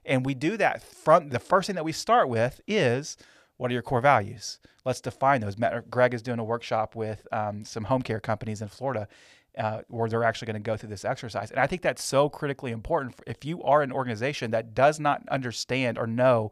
And 0.06 0.26
we 0.26 0.34
do 0.34 0.58
that 0.58 0.82
from 0.82 1.30
the 1.30 1.40
first 1.40 1.68
thing 1.68 1.76
that 1.76 1.86
we 1.86 1.92
start 1.92 2.30
with 2.30 2.62
is 2.68 3.18
what 3.58 3.72
are 3.72 3.74
your 3.74 3.82
core 3.82 4.02
values? 4.02 4.60
Let's 4.86 5.02
define 5.02 5.42
those. 5.42 5.56
Greg 5.90 6.14
is 6.14 6.22
doing 6.22 6.40
a 6.40 6.44
workshop 6.44 6.96
with 6.96 7.28
um, 7.32 7.66
some 7.66 7.86
home 7.86 8.04
care 8.04 8.20
companies 8.20 8.62
in 8.62 8.68
florida 8.68 9.08
uh, 9.58 9.82
where 9.88 10.08
they're 10.08 10.24
actually 10.24 10.46
going 10.46 10.62
to 10.62 10.66
go 10.72 10.78
through 10.78 10.90
this 10.90 11.04
exercise. 11.04 11.50
And 11.52 11.60
i 11.60 11.68
think 11.68 11.82
that's 11.82 12.04
so 12.04 12.30
critically 12.30 12.72
important 12.72 13.16
if 13.26 13.44
you 13.44 13.64
are 13.64 13.82
an 13.82 13.92
organization 13.92 14.52
that 14.52 14.76
does 14.76 15.00
not 15.00 15.28
understand 15.30 15.98
or 15.98 16.08
know 16.08 16.52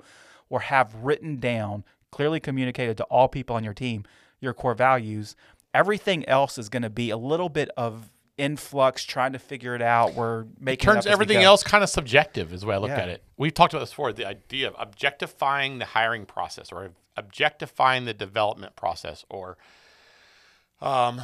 or 0.49 0.61
have 0.61 0.95
written 0.95 1.37
down 1.37 1.83
clearly 2.11 2.39
communicated 2.39 2.97
to 2.97 3.03
all 3.05 3.27
people 3.27 3.55
on 3.55 3.63
your 3.63 3.73
team 3.73 4.05
your 4.39 4.53
core 4.53 4.73
values 4.73 5.35
everything 5.73 6.27
else 6.27 6.57
is 6.57 6.69
going 6.69 6.83
to 6.83 6.89
be 6.89 7.09
a 7.09 7.17
little 7.17 7.49
bit 7.49 7.69
of 7.77 8.09
influx 8.37 9.03
trying 9.05 9.31
to 9.31 9.39
figure 9.39 9.75
it 9.75 9.81
out 9.81 10.13
we're 10.13 10.45
making 10.59 10.89
it 10.89 10.93
turns 10.93 11.05
we 11.05 11.11
everything 11.11 11.37
else 11.37 11.63
kind 11.63 11.83
of 11.83 11.89
subjective 11.89 12.51
is 12.51 12.61
the 12.61 12.67
way 12.67 12.75
I 12.75 12.77
look 12.79 12.89
Yeah. 12.89 12.99
at 12.99 13.09
it. 13.09 13.23
We've 13.37 13.53
talked 13.53 13.73
about 13.73 13.79
this 13.79 13.91
before, 13.91 14.11
the 14.11 14.25
idea 14.25 14.67
of 14.67 14.75
objectifying 14.77 15.79
the 15.79 15.85
hiring 15.85 16.25
process 16.25 16.71
or 16.71 16.91
objectifying 17.15 18.03
the 18.05 18.13
development 18.13 18.75
process 18.75 19.23
or 19.29 19.57
um, 20.81 21.21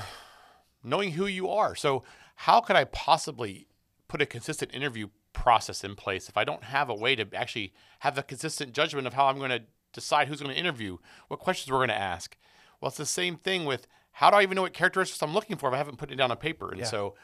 knowing 0.83 1.11
who 1.11 1.25
you 1.25 1.49
are. 1.49 1.75
So 1.75 2.03
how 2.35 2.61
could 2.61 2.75
I 2.75 2.85
possibly 2.85 3.67
put 4.07 4.21
a 4.21 4.25
consistent 4.25 4.73
interview 4.73 5.07
process 5.33 5.83
in 5.83 5.95
place 5.95 6.29
if 6.29 6.37
I 6.37 6.43
don't 6.43 6.63
have 6.65 6.89
a 6.89 6.95
way 6.95 7.15
to 7.15 7.25
actually 7.35 7.73
have 7.99 8.17
a 8.17 8.23
consistent 8.23 8.73
judgment 8.73 9.07
of 9.07 9.13
how 9.13 9.27
I'm 9.27 9.37
going 9.37 9.51
to 9.51 9.63
decide 9.93 10.27
who's 10.27 10.41
going 10.41 10.53
to 10.53 10.59
interview, 10.59 10.97
what 11.27 11.39
questions 11.39 11.71
we're 11.71 11.77
going 11.79 11.89
to 11.89 11.95
ask? 11.99 12.37
Well, 12.79 12.87
it's 12.89 12.97
the 12.97 13.05
same 13.05 13.35
thing 13.37 13.65
with 13.65 13.85
how 14.13 14.29
do 14.29 14.37
I 14.37 14.43
even 14.43 14.55
know 14.55 14.61
what 14.63 14.73
characteristics 14.73 15.21
I'm 15.21 15.33
looking 15.33 15.57
for 15.57 15.69
if 15.69 15.73
I 15.73 15.77
haven't 15.77 15.97
put 15.97 16.11
it 16.11 16.15
down 16.15 16.31
on 16.31 16.37
paper? 16.37 16.69
And 16.69 16.79
Yeah. 16.79 16.85
so 16.85 17.15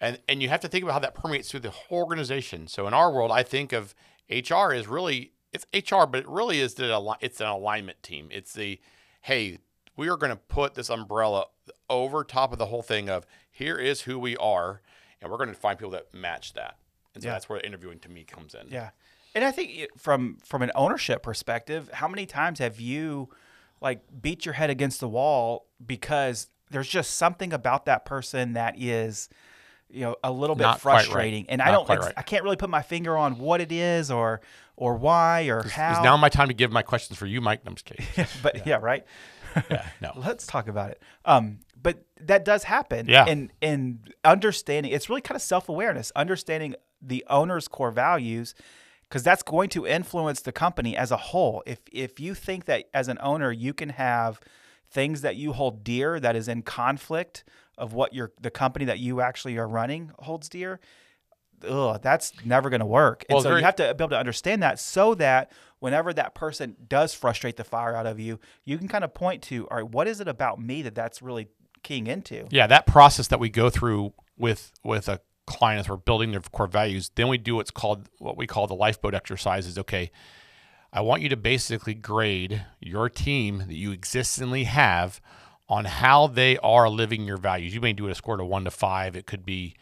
and 0.00 0.20
and 0.28 0.42
you 0.42 0.48
have 0.48 0.60
to 0.60 0.68
think 0.68 0.82
about 0.82 0.92
how 0.94 0.98
that 1.00 1.14
permeates 1.14 1.50
through 1.50 1.60
the 1.60 1.70
whole 1.70 1.98
organization. 1.98 2.68
So 2.68 2.86
in 2.86 2.94
our 2.94 3.10
world, 3.12 3.30
I 3.30 3.42
think 3.42 3.72
of 3.72 3.94
HR 4.30 4.72
as 4.72 4.86
really 4.86 5.32
it's 5.52 5.64
HR, 5.72 6.04
but 6.06 6.16
it 6.20 6.28
really 6.28 6.60
is 6.60 6.74
the 6.74 7.16
it's 7.20 7.40
an 7.40 7.46
alignment 7.46 8.02
team. 8.02 8.28
It's 8.30 8.52
the 8.52 8.80
hey, 9.22 9.58
we 9.96 10.08
are 10.08 10.16
going 10.16 10.30
to 10.30 10.36
put 10.36 10.74
this 10.74 10.90
umbrella 10.90 11.46
over 11.88 12.22
top 12.24 12.52
of 12.52 12.58
the 12.58 12.66
whole 12.66 12.82
thing 12.82 13.08
of 13.08 13.26
here 13.50 13.76
is 13.78 14.02
who 14.02 14.18
we 14.18 14.36
are, 14.36 14.82
and 15.20 15.30
we're 15.30 15.38
going 15.38 15.48
to 15.48 15.54
find 15.54 15.78
people 15.78 15.90
that 15.92 16.12
match 16.12 16.52
that. 16.52 16.76
And 17.14 17.22
so 17.22 17.28
Yeah. 17.28 17.34
that's 17.34 17.48
where 17.48 17.58
interviewing 17.60 17.98
to 18.00 18.10
me 18.10 18.24
comes 18.24 18.54
in. 18.54 18.68
Yeah, 18.68 18.90
and 19.34 19.44
I 19.44 19.50
think 19.52 19.88
from 19.96 20.36
from 20.44 20.62
an 20.62 20.70
ownership 20.74 21.22
perspective, 21.22 21.88
how 21.94 22.08
many 22.08 22.26
times 22.26 22.58
have 22.58 22.78
you 22.78 23.30
like 23.80 24.00
beat 24.20 24.44
your 24.44 24.54
head 24.54 24.70
against 24.70 25.00
the 25.00 25.08
wall 25.08 25.66
because 25.84 26.48
there's 26.70 26.88
just 26.88 27.16
something 27.16 27.52
about 27.52 27.86
that 27.86 28.04
person 28.04 28.54
that 28.54 28.74
is 28.78 29.28
you 29.88 30.00
know 30.00 30.16
a 30.24 30.32
little 30.32 30.56
bit 30.56 30.64
Not 30.64 30.80
quite 30.80 30.92
right. 30.92 31.04
frustrating 31.04 31.46
and 31.48 31.62
i 31.62 31.70
don't 31.70 31.88
right. 31.88 32.12
i 32.16 32.22
can't 32.22 32.42
really 32.42 32.56
put 32.56 32.68
my 32.70 32.82
finger 32.82 33.16
on 33.16 33.38
what 33.38 33.60
it 33.60 33.70
is 33.70 34.10
or 34.10 34.40
or 34.76 34.96
why 34.96 35.44
or 35.44 35.62
how 35.62 35.92
Is 35.92 36.02
now 36.02 36.16
my 36.16 36.28
time 36.28 36.48
to 36.48 36.54
give 36.54 36.70
my 36.70 36.82
questions 36.82 37.18
for 37.18 37.24
you, 37.24 37.40
Mike? 37.40 37.62
I'm 37.64 37.74
just 37.76 37.86
kidding. 37.86 38.04
but 38.42 38.66
yeah, 38.66 38.78
right 38.80 39.04
yeah, 39.70 39.86
no. 40.02 40.12
let's 40.16 40.46
talk 40.46 40.68
about 40.68 40.90
it 40.90 41.02
um 41.24 41.60
but 41.80 42.04
that 42.20 42.44
does 42.44 42.64
happen 42.64 43.06
Yeah. 43.08 43.24
and 43.26 43.52
and 43.62 44.12
understanding 44.24 44.92
it's 44.92 45.08
really 45.08 45.20
kind 45.20 45.36
of 45.36 45.42
self-awareness 45.42 46.10
understanding 46.16 46.74
the 47.00 47.24
owner's 47.30 47.68
core 47.68 47.90
values 47.92 48.54
because 49.08 49.22
that's 49.22 49.42
going 49.42 49.68
to 49.70 49.86
influence 49.86 50.40
the 50.40 50.52
company 50.52 50.96
as 50.96 51.10
a 51.10 51.16
whole 51.16 51.62
if 51.66 51.78
if 51.92 52.18
you 52.20 52.34
think 52.34 52.64
that 52.66 52.84
as 52.92 53.08
an 53.08 53.18
owner 53.20 53.52
you 53.52 53.72
can 53.72 53.90
have 53.90 54.40
things 54.90 55.20
that 55.22 55.36
you 55.36 55.52
hold 55.52 55.84
dear 55.84 56.20
that 56.20 56.36
is 56.36 56.48
in 56.48 56.62
conflict 56.62 57.44
of 57.78 57.92
what 57.92 58.14
your 58.14 58.32
the 58.40 58.50
company 58.50 58.84
that 58.84 58.98
you 58.98 59.20
actually 59.20 59.56
are 59.56 59.68
running 59.68 60.10
holds 60.20 60.48
dear 60.48 60.80
ugh, 61.66 62.00
that's 62.02 62.32
never 62.44 62.68
going 62.68 62.80
to 62.80 62.86
work. 62.86 63.24
And 63.28 63.34
Well, 63.36 63.42
so 63.42 63.48
very- 63.48 63.60
you 63.60 63.64
have 63.64 63.76
to 63.76 63.94
be 63.94 64.04
able 64.04 64.10
to 64.10 64.18
understand 64.18 64.62
that 64.62 64.78
so 64.78 65.14
that 65.14 65.50
whenever 65.78 66.12
that 66.12 66.34
person 66.34 66.76
does 66.86 67.14
frustrate 67.14 67.56
the 67.56 67.64
fire 67.64 67.94
out 67.94 68.06
of 68.06 68.20
you, 68.20 68.38
you 68.64 68.76
can 68.78 68.88
kind 68.88 69.04
of 69.04 69.14
point 69.14 69.42
to, 69.44 69.66
all 69.68 69.78
right, 69.78 69.88
what 69.88 70.06
is 70.06 70.20
it 70.20 70.28
about 70.28 70.60
me 70.60 70.82
that 70.82 70.94
that's 70.94 71.22
really 71.22 71.48
keying 71.82 72.06
into? 72.06 72.46
Yeah, 72.50 72.66
that 72.66 72.86
process 72.86 73.28
that 73.28 73.40
we 73.40 73.48
go 73.48 73.70
through 73.70 74.12
with 74.36 74.72
with 74.84 75.08
a 75.08 75.20
client 75.46 75.80
as 75.80 75.88
we're 75.88 75.96
building 75.96 76.32
their 76.32 76.40
core 76.40 76.66
values, 76.66 77.10
then 77.14 77.28
we 77.28 77.38
do 77.38 77.56
what's 77.56 77.70
called 77.70 78.08
what 78.18 78.36
we 78.36 78.46
call 78.46 78.66
the 78.66 78.74
lifeboat 78.74 79.14
exercise. 79.14 79.66
Is 79.66 79.78
okay. 79.78 80.10
I 80.92 81.00
want 81.00 81.22
you 81.22 81.28
to 81.28 81.36
basically 81.36 81.94
grade 81.94 82.64
your 82.80 83.08
team 83.08 83.58
that 83.58 83.74
you 83.74 83.92
existently 83.92 84.64
have 84.64 85.20
on 85.68 85.84
how 85.84 86.26
they 86.26 86.56
are 86.58 86.88
living 86.88 87.24
your 87.24 87.36
values. 87.36 87.74
You 87.74 87.80
may 87.80 87.92
do 87.92 88.06
it 88.06 88.12
a 88.12 88.14
score 88.14 88.36
to 88.36 88.44
one 88.44 88.64
to 88.64 88.70
five. 88.70 89.16
It 89.16 89.26
could 89.26 89.44
be 89.44 89.74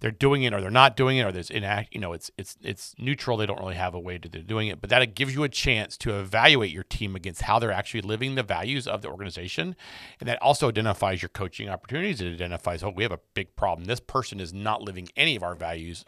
they're 0.00 0.10
doing 0.10 0.42
it 0.42 0.52
or 0.52 0.60
they're 0.60 0.70
not 0.70 0.96
doing 0.96 1.18
it 1.18 1.22
or 1.22 1.32
there's 1.32 1.48
inact 1.48 1.88
you 1.92 2.00
know 2.00 2.12
it's 2.12 2.30
it's 2.36 2.56
it's 2.62 2.94
neutral. 2.98 3.36
They 3.36 3.46
don't 3.46 3.60
really 3.60 3.74
have 3.74 3.94
a 3.94 4.00
way 4.00 4.18
to 4.18 4.28
they're 4.28 4.42
doing 4.42 4.68
it 4.68 4.80
but 4.80 4.90
that 4.90 5.14
gives 5.14 5.34
you 5.34 5.44
a 5.44 5.48
chance 5.48 5.96
to 5.98 6.18
evaluate 6.18 6.70
your 6.70 6.84
team 6.84 7.16
against 7.16 7.42
how 7.42 7.58
they're 7.58 7.72
actually 7.72 8.02
living 8.02 8.34
the 8.34 8.42
values 8.42 8.86
of 8.86 9.02
the 9.02 9.08
organization. 9.08 9.76
And 10.20 10.28
that 10.28 10.40
also 10.42 10.68
identifies 10.68 11.22
your 11.22 11.28
coaching 11.30 11.68
opportunities. 11.68 12.20
It 12.20 12.32
identifies 12.32 12.82
oh 12.82 12.90
we 12.90 13.02
have 13.02 13.12
a 13.12 13.20
big 13.34 13.56
problem. 13.56 13.86
This 13.86 14.00
person 14.00 14.40
is 14.40 14.52
not 14.52 14.82
living 14.82 15.08
any 15.16 15.36
of 15.36 15.42
our 15.42 15.54
values. 15.54 16.04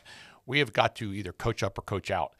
We 0.46 0.58
have 0.60 0.72
got 0.72 0.94
to 0.96 1.12
either 1.12 1.32
coach 1.32 1.62
up 1.62 1.78
or 1.78 1.82
coach 1.82 2.10
out. 2.10 2.32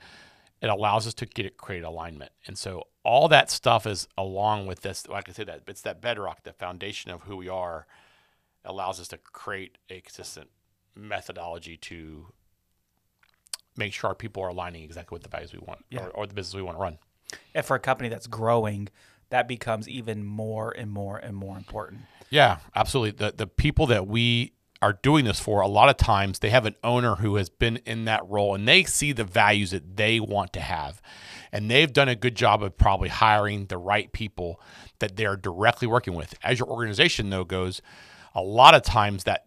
It 0.63 0.71
allows 0.71 1.07
us 1.07 1.15
to 1.15 1.27
get 1.27 1.45
it 1.45 1.57
create 1.59 1.85
alignment. 1.85 2.33
And 2.47 2.57
so 2.57 2.85
all 3.07 3.29
that 3.29 3.49
stuff 3.49 3.87
is 3.87 4.09
along 4.19 4.67
with 4.67 4.81
this 4.81 5.07
like 5.07 5.29
i 5.29 5.33
said 5.33 5.47
that 5.47 5.63
it's 5.69 5.83
that 5.83 6.01
bedrock 6.03 6.43
the 6.43 6.53
foundation 6.53 7.09
of 7.13 7.23
who 7.23 7.37
we 7.37 7.49
are 7.49 7.87
allows 8.65 8.99
us 8.99 9.07
to 9.07 9.17
create 9.17 9.79
a 9.89 10.01
consistent 10.01 10.51
methodology 10.97 11.77
to 11.77 12.27
make 13.77 13.93
sure 13.93 14.09
our 14.09 14.15
people 14.15 14.43
are 14.43 14.49
aligning 14.49 14.83
exactly 14.83 15.15
with 15.17 15.23
the 15.23 15.29
values 15.29 15.53
we 15.53 15.59
want 15.59 15.85
Yeah. 15.91 16.05
or, 16.07 16.09
or 16.11 16.27
the 16.27 16.35
business 16.35 16.55
we 16.55 16.63
want 16.63 16.77
to 16.79 16.83
run. 16.83 16.99
And 17.55 17.65
for 17.65 17.77
a 17.77 17.81
company 17.81 18.09
that's 18.09 18.27
growing, 18.27 18.89
that 19.31 19.49
becomes 19.49 19.89
even 19.89 20.25
more 20.25 20.71
and 20.71 20.91
more 20.91 21.19
and 21.19 21.37
more 21.37 21.57
important. 21.57 22.03
Yeah, 22.31 22.59
absolutely. 22.75 23.11
The 23.13 23.35
the 23.37 23.47
people 23.47 23.87
that 23.89 24.07
we 24.07 24.53
are 24.83 24.93
doing 24.93 25.25
this 25.25 25.41
for, 25.41 25.61
a 25.61 25.67
lot 25.69 25.89
of 25.89 25.97
times 25.97 26.39
they 26.39 26.51
have 26.51 26.67
an 26.67 26.77
owner 26.85 27.17
who 27.17 27.37
has 27.37 27.49
been 27.49 27.79
in 27.87 28.05
that 28.05 28.27
role 28.29 28.55
and 28.55 28.69
they 28.69 28.85
see 28.85 29.11
the 29.13 29.25
values 29.25 29.71
that 29.73 29.97
they 29.97 30.21
want 30.21 30.53
to 30.53 30.61
have. 30.61 31.01
And 31.51 31.71
they've 31.71 31.93
done 31.93 32.09
a 32.09 32.15
good 32.15 32.35
job 32.35 32.63
of 32.63 32.77
probably 32.77 33.09
hiring 33.09 33.67
the 33.67 33.79
right 33.79 34.13
people 34.13 34.61
that 34.99 35.17
they're 35.17 35.37
directly 35.37 35.89
working 35.89 36.15
with. 36.15 36.35
As 36.43 36.59
your 36.59 36.69
organization 36.69 37.31
though 37.31 37.45
goes, 37.45 37.81
a 38.35 38.43
lot 38.43 38.75
of 38.75 38.83
times 38.83 39.25
that 39.25 39.47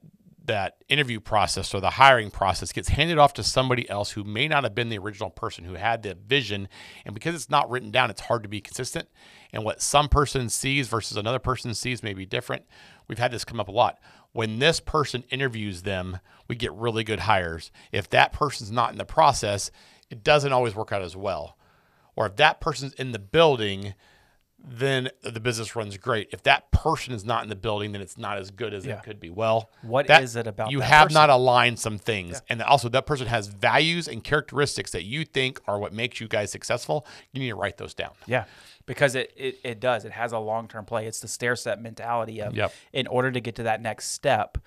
that 0.49 0.83
interview 0.89 1.19
process 1.19 1.73
or 1.73 1.79
the 1.79 1.91
hiring 1.91 2.31
process 2.31 2.71
gets 2.71 2.89
handed 2.89 3.19
off 3.19 3.33
to 3.35 3.43
somebody 3.43 3.87
else 3.89 4.11
who 4.11 4.23
may 4.23 4.47
not 4.47 4.63
have 4.63 4.73
been 4.73 4.89
the 4.89 4.97
original 4.97 5.29
person 5.29 5.63
who 5.63 5.75
had 5.75 6.01
the 6.01 6.15
vision. 6.15 6.67
And 7.05 7.13
because 7.13 7.35
it's 7.35 7.49
not 7.49 7.69
written 7.69 7.91
down, 7.91 8.09
it's 8.09 8.21
hard 8.21 8.41
to 8.43 8.49
be 8.49 8.59
consistent. 8.59 9.07
And 9.53 9.63
what 9.63 9.81
some 9.81 10.09
person 10.09 10.49
sees 10.49 10.87
versus 10.87 11.17
another 11.17 11.39
person 11.39 11.73
sees 11.75 12.03
may 12.03 12.13
be 12.13 12.25
different. 12.25 12.65
We've 13.07 13.19
had 13.19 13.31
this 13.31 13.45
come 13.45 13.59
up 13.59 13.67
a 13.67 13.71
lot. 13.71 13.99
When 14.31 14.59
this 14.59 14.79
person 14.79 15.23
interviews 15.29 15.83
them, 15.83 16.19
we 16.47 16.55
get 16.55 16.73
really 16.73 17.03
good 17.03 17.21
hires. 17.21 17.71
If 17.91 18.09
that 18.09 18.33
person's 18.33 18.71
not 18.71 18.91
in 18.91 18.97
the 18.97 19.05
process, 19.05 19.69
it 20.09 20.23
doesn't 20.23 20.51
always 20.51 20.75
work 20.75 20.91
out 20.91 21.03
as 21.03 21.15
well. 21.15 21.57
Or 22.15 22.25
if 22.25 22.35
that 22.37 22.59
person's 22.59 22.93
in 22.93 23.11
the 23.11 23.19
building, 23.19 23.93
then 24.63 25.09
the 25.21 25.39
business 25.39 25.75
runs 25.75 25.97
great. 25.97 26.29
If 26.31 26.43
that 26.43 26.71
person 26.71 27.13
is 27.13 27.23
not 27.25 27.43
in 27.43 27.49
the 27.49 27.55
building, 27.55 27.91
then 27.93 28.01
it's 28.01 28.17
not 28.17 28.37
as 28.37 28.51
good 28.51 28.73
as 28.73 28.85
Yeah. 28.85 28.97
it 28.97 29.03
could 29.03 29.19
be. 29.19 29.29
Well, 29.29 29.69
What 29.81 30.07
that- 30.07 30.21
is 30.23 30.35
it 30.35 30.47
about 30.47 30.69
you 30.71 30.81
have 30.81 31.07
person? 31.07 31.13
not 31.21 31.29
aligned 31.29 31.79
some 31.79 31.97
things, 31.97 32.41
and 32.49 32.61
also 32.61 32.89
that 32.89 33.05
person 33.05 33.27
has 33.27 33.47
values 33.47 34.07
and 34.07 34.23
characteristics 34.23 34.91
that 34.91 35.03
you 35.05 35.25
think 35.25 35.59
are 35.67 35.79
what 35.79 35.93
makes 35.93 36.19
you 36.19 36.27
guys 36.27 36.51
successful. 36.51 37.05
You 37.31 37.39
need 37.39 37.49
to 37.49 37.55
write 37.55 37.77
those 37.77 37.93
down. 37.93 38.11
Yeah, 38.27 38.45
because 38.85 39.15
it, 39.15 39.33
it, 39.35 39.59
it 39.63 39.79
does. 39.79 40.05
It 40.05 40.11
has 40.11 40.31
a 40.33 40.39
long 40.39 40.67
term 40.67 40.85
play. 40.85 41.07
It's 41.07 41.19
the 41.19 41.27
stair 41.27 41.55
step 41.55 41.79
mentality 41.79 42.41
of 42.41 42.53
Yep. 42.55 42.73
in 42.93 43.07
order 43.07 43.31
to 43.31 43.39
get 43.39 43.55
to 43.55 43.63
that 43.63 43.81
next 43.81 44.09
step, 44.11 44.57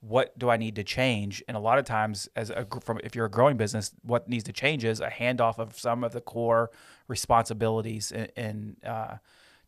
what 0.00 0.36
do 0.36 0.50
I 0.50 0.56
need 0.56 0.74
to 0.76 0.82
change? 0.84 1.44
And 1.46 1.56
a 1.56 1.60
lot 1.60 1.78
of 1.78 1.84
times, 1.84 2.28
as 2.34 2.50
a 2.50 2.66
from 2.80 2.98
if 3.04 3.14
you're 3.14 3.26
a 3.26 3.30
growing 3.30 3.56
business, 3.56 3.92
what 4.02 4.28
needs 4.28 4.42
to 4.44 4.52
change 4.52 4.82
is 4.84 4.98
a 5.00 5.08
handoff 5.08 5.58
of 5.58 5.78
some 5.78 6.02
of 6.02 6.12
the 6.12 6.20
core 6.20 6.70
responsibilities 7.06 8.10
and, 8.12 8.32
and 8.36 8.76
uh, 8.84 9.16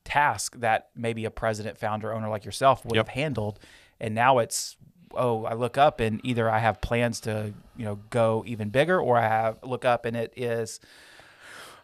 tasks 0.04 0.58
that 0.60 0.88
maybe 0.94 1.24
a 1.24 1.30
president, 1.30 1.78
founder, 1.78 2.12
owner 2.12 2.28
like 2.28 2.44
yourself 2.44 2.84
would 2.84 2.96
Yep. 2.96 3.08
have 3.08 3.14
handled, 3.14 3.58
and 4.00 4.14
now 4.14 4.38
it's 4.38 4.76
oh, 5.16 5.44
I 5.44 5.54
look 5.54 5.78
up 5.78 6.00
and 6.00 6.20
either 6.24 6.50
I 6.50 6.58
have 6.58 6.80
plans 6.80 7.20
to 7.20 7.54
you 7.76 7.84
know 7.84 7.96
go 8.10 8.44
even 8.46 8.70
bigger, 8.70 9.00
or 9.00 9.16
I 9.16 9.28
have 9.28 9.58
look 9.62 9.84
up 9.84 10.04
and 10.04 10.16
it 10.16 10.32
is. 10.36 10.80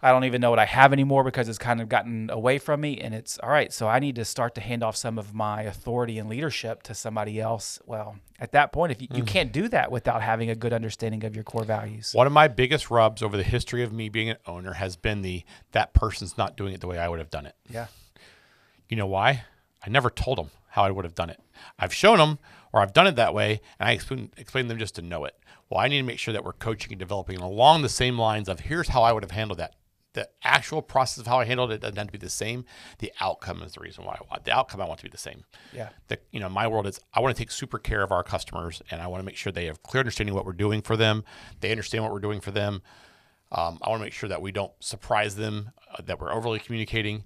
I 0.02 0.12
don't 0.12 0.24
even 0.24 0.40
know 0.40 0.48
what 0.48 0.58
I 0.58 0.64
have 0.64 0.94
anymore 0.94 1.24
because 1.24 1.48
it's 1.48 1.58
kind 1.58 1.80
of 1.80 1.88
gotten 1.88 2.30
away 2.30 2.56
from 2.58 2.80
me. 2.80 2.98
And 2.98 3.14
it's 3.14 3.38
all 3.38 3.50
right. 3.50 3.70
So 3.70 3.86
I 3.86 3.98
need 3.98 4.16
to 4.16 4.24
start 4.24 4.54
to 4.54 4.60
hand 4.60 4.82
off 4.82 4.96
some 4.96 5.18
of 5.18 5.34
my 5.34 5.62
authority 5.62 6.18
and 6.18 6.28
leadership 6.28 6.82
to 6.84 6.94
somebody 6.94 7.38
else. 7.38 7.78
Well, 7.84 8.16
at 8.38 8.52
that 8.52 8.72
point, 8.72 8.92
if 8.92 9.02
you, 9.02 9.08
you 9.12 9.24
mm. 9.24 9.26
can't 9.26 9.52
do 9.52 9.68
that 9.68 9.92
without 9.92 10.22
having 10.22 10.48
a 10.48 10.54
good 10.54 10.72
understanding 10.72 11.24
of 11.24 11.34
your 11.34 11.44
core 11.44 11.64
values. 11.64 12.14
One 12.14 12.26
of 12.26 12.32
my 12.32 12.48
biggest 12.48 12.90
rubs 12.90 13.22
over 13.22 13.36
the 13.36 13.42
history 13.42 13.82
of 13.82 13.92
me 13.92 14.08
being 14.08 14.30
an 14.30 14.38
owner 14.46 14.72
has 14.72 14.96
been 14.96 15.20
the 15.20 15.44
that 15.72 15.92
person's 15.92 16.38
not 16.38 16.56
doing 16.56 16.72
it 16.72 16.80
the 16.80 16.86
way 16.86 16.98
I 16.98 17.06
would 17.08 17.18
have 17.18 17.30
done 17.30 17.44
it. 17.44 17.54
Yeah. 17.68 17.88
You 18.90 18.96
know 18.96 19.06
why? 19.06 19.44
I 19.86 19.88
never 19.88 20.10
told 20.10 20.36
them 20.36 20.50
how 20.70 20.82
I 20.82 20.90
would 20.90 21.04
have 21.04 21.14
done 21.14 21.30
it. 21.30 21.40
I've 21.78 21.94
shown 21.94 22.18
them 22.18 22.38
or 22.72 22.80
I've 22.80 22.92
done 22.92 23.06
it 23.06 23.16
that 23.16 23.32
way, 23.32 23.60
and 23.78 23.88
I 23.88 23.92
explain, 23.92 24.30
explain 24.36 24.66
them 24.66 24.78
just 24.78 24.96
to 24.96 25.02
know 25.02 25.24
it. 25.24 25.34
Well, 25.68 25.80
I 25.80 25.86
need 25.86 25.98
to 25.98 26.02
make 26.02 26.18
sure 26.18 26.32
that 26.32 26.44
we're 26.44 26.52
coaching 26.52 26.92
and 26.92 26.98
developing 26.98 27.38
along 27.38 27.82
the 27.82 27.88
same 27.88 28.18
lines 28.18 28.48
of 28.48 28.60
here's 28.60 28.88
how 28.88 29.02
I 29.02 29.12
would 29.12 29.22
have 29.22 29.30
handled 29.30 29.58
that. 29.58 29.76
The 30.14 30.28
actual 30.42 30.82
process 30.82 31.18
of 31.18 31.28
how 31.28 31.38
I 31.38 31.44
handled 31.44 31.70
it 31.70 31.80
doesn't 31.80 31.96
have 31.96 32.08
to 32.08 32.12
be 32.12 32.18
the 32.18 32.28
same. 32.28 32.64
The 32.98 33.12
outcome 33.20 33.62
is 33.62 33.74
the 33.74 33.80
reason 33.80 34.04
why 34.04 34.14
I 34.14 34.24
want 34.28 34.44
the 34.44 34.52
outcome 34.52 34.80
I 34.80 34.88
want 34.88 34.98
to 34.98 35.04
be 35.04 35.10
the 35.10 35.16
same. 35.16 35.44
Yeah. 35.72 35.90
The 36.08 36.18
you 36.32 36.40
know 36.40 36.48
my 36.48 36.66
world 36.66 36.88
is 36.88 36.98
I 37.14 37.20
want 37.20 37.36
to 37.36 37.40
take 37.40 37.52
super 37.52 37.78
care 37.78 38.02
of 38.02 38.10
our 38.10 38.24
customers, 38.24 38.82
and 38.90 39.00
I 39.00 39.06
want 39.06 39.20
to 39.20 39.24
make 39.24 39.36
sure 39.36 39.52
they 39.52 39.66
have 39.66 39.84
clear 39.84 40.00
understanding 40.00 40.32
of 40.32 40.36
what 40.36 40.46
we're 40.46 40.52
doing 40.52 40.82
for 40.82 40.96
them. 40.96 41.22
They 41.60 41.70
understand 41.70 42.02
what 42.02 42.12
we're 42.12 42.18
doing 42.18 42.40
for 42.40 42.50
them. 42.50 42.82
Um, 43.52 43.78
I 43.82 43.88
want 43.88 44.00
to 44.00 44.04
make 44.04 44.12
sure 44.12 44.28
that 44.28 44.42
we 44.42 44.50
don't 44.50 44.72
surprise 44.80 45.36
them, 45.36 45.70
uh, 45.92 46.02
that 46.04 46.20
we're 46.20 46.32
overly 46.32 46.58
communicating. 46.58 47.22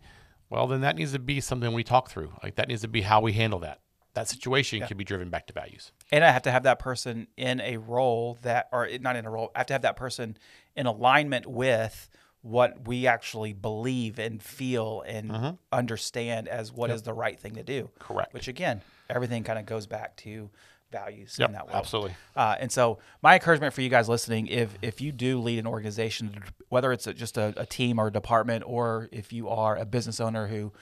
Well, 0.55 0.69
then 0.69 0.83
that 0.83 0.97
needs 0.97 1.13
to 1.13 1.19
be 1.19 1.41
something 1.41 1.73
we 1.73 1.83
talk 1.83 2.11
through. 2.11 2.33
Like 2.43 2.55
that 2.57 2.69
needs 2.69 2.83
to 2.83 2.89
be 2.89 3.01
how 3.01 3.21
we 3.21 3.33
handle 3.33 3.59
that. 3.61 3.81
That 4.15 4.29
situation 4.29 4.81
can 4.87 4.97
be 4.97 5.03
driven 5.03 5.29
back 5.29 5.49
to 5.49 5.53
values. 5.53 5.91
And 6.13 6.25
I 6.25 6.31
have 6.31 6.43
to 6.43 6.53
have 6.53 6.63
that 6.63 6.79
person 6.79 7.27
in 7.37 7.61
a 7.61 7.79
role 7.79 8.39
that, 8.43 8.69
or 8.71 8.89
not 9.01 9.17
in 9.17 9.27
a 9.27 9.31
role, 9.31 9.51
I 9.57 9.59
have 9.59 9.67
to 9.67 9.73
have 9.75 9.83
that 9.83 9.97
person 9.97 10.39
in 10.77 10.87
alignment 10.87 11.47
with 11.47 12.09
what 12.43 12.87
we 12.87 13.09
actually 13.09 13.53
believe 13.53 14.21
and 14.21 14.41
feel 14.41 15.03
and 15.05 15.31
mm-hmm. 15.31 15.51
understand 15.73 16.47
as 16.47 16.71
what 16.71 16.91
is 16.91 17.03
the 17.03 17.13
right 17.13 17.41
thing 17.41 17.55
to 17.55 17.65
do. 17.65 17.91
Correct. 17.99 18.33
Which 18.33 18.47
again, 18.47 18.83
everything 19.11 19.43
kind 19.43 19.59
of 19.59 19.67
goes 19.67 19.89
back 19.89 20.15
to 20.19 20.51
values 20.95 21.37
Yep, 21.39 21.49
in 21.49 21.53
that 21.55 21.67
world. 21.67 21.77
absolutely. 21.77 22.15
Uh, 22.37 22.57
and 22.61 22.71
so, 22.73 22.99
my 23.23 23.35
encouragement 23.35 23.75
for 23.75 23.83
you 23.83 23.89
guys 23.91 24.09
listening, 24.09 24.47
if 24.47 24.69
if 24.81 25.01
you 25.01 25.11
do 25.13 25.41
lead 25.41 25.59
an 25.59 25.67
organization, 25.67 26.43
whether 26.69 26.93
it's 26.93 27.07
a, 27.07 27.13
just 27.13 27.37
a, 27.37 27.53
a 27.57 27.67
team 27.67 27.99
or 28.01 28.07
a 28.07 28.13
department, 28.13 28.65
or 28.67 29.09
if 29.13 29.33
you 29.33 29.49
are 29.49 29.77
a 29.77 29.85
business 29.85 30.21
owner 30.21 30.47
who 30.49 30.73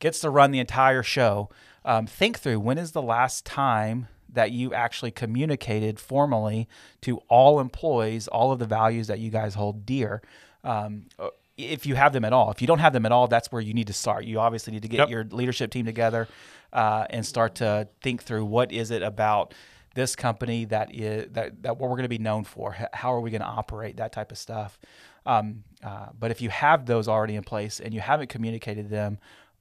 gets 0.00 0.20
to 0.20 0.30
run 0.30 0.50
the 0.50 0.58
entire 0.58 1.02
show, 1.02 1.48
um, 1.84 2.06
think 2.06 2.38
through 2.38 2.58
when 2.60 2.78
is 2.78 2.92
the 2.92 3.02
last 3.02 3.44
time 3.46 4.08
that 4.32 4.50
you 4.52 4.72
actually 4.74 5.10
communicated 5.10 5.98
formally 5.98 6.68
to 7.00 7.18
all 7.28 7.58
employees 7.60 8.28
all 8.28 8.52
of 8.52 8.58
the 8.58 8.66
values 8.66 9.06
that 9.08 9.18
you 9.18 9.30
guys 9.30 9.54
hold 9.54 9.84
dear. 9.84 10.22
Um, 10.62 11.06
if 11.66 11.86
you 11.86 11.94
have 11.94 12.12
them 12.12 12.24
at 12.24 12.32
all, 12.32 12.50
if 12.50 12.60
you 12.60 12.66
don't 12.66 12.78
have 12.80 12.92
them 12.92 13.06
at 13.06 13.12
all, 13.12 13.28
that's 13.28 13.50
where 13.52 13.62
you 13.62 13.74
need 13.74 13.86
to 13.88 13.92
start. 13.92 14.24
You 14.24 14.40
obviously 14.40 14.72
need 14.72 14.82
to 14.82 14.88
get 14.88 14.98
Yep. 15.00 15.08
your 15.10 15.24
leadership 15.24 15.70
team 15.70 15.86
together 15.86 16.28
uh, 16.72 17.06
and 17.10 17.24
start 17.24 17.56
to 17.56 17.88
think 18.02 18.22
through 18.22 18.44
what 18.44 18.72
is 18.72 18.90
it 18.90 19.02
about 19.02 19.54
this 19.94 20.14
company 20.14 20.64
that 20.66 20.94
is 20.94 21.26
that, 21.32 21.62
that 21.62 21.76
what 21.78 21.90
we're 21.90 21.96
going 21.96 22.04
to 22.04 22.08
be 22.08 22.18
known 22.18 22.44
for 22.44 22.76
how 22.92 23.12
are 23.12 23.20
we 23.20 23.28
going 23.30 23.40
to 23.40 23.46
operate 23.46 23.96
that 23.96 24.12
type 24.12 24.30
of 24.30 24.38
stuff 24.38 24.78
um, 25.26 25.64
uh, 25.82 26.06
but 26.16 26.30
if 26.30 26.40
you 26.40 26.48
have 26.48 26.86
those 26.86 27.08
already 27.08 27.34
in 27.34 27.42
place 27.42 27.80
and 27.80 27.92
you 27.92 27.98
haven't 28.00 28.28
communicated 28.28 28.88
them 28.88 29.18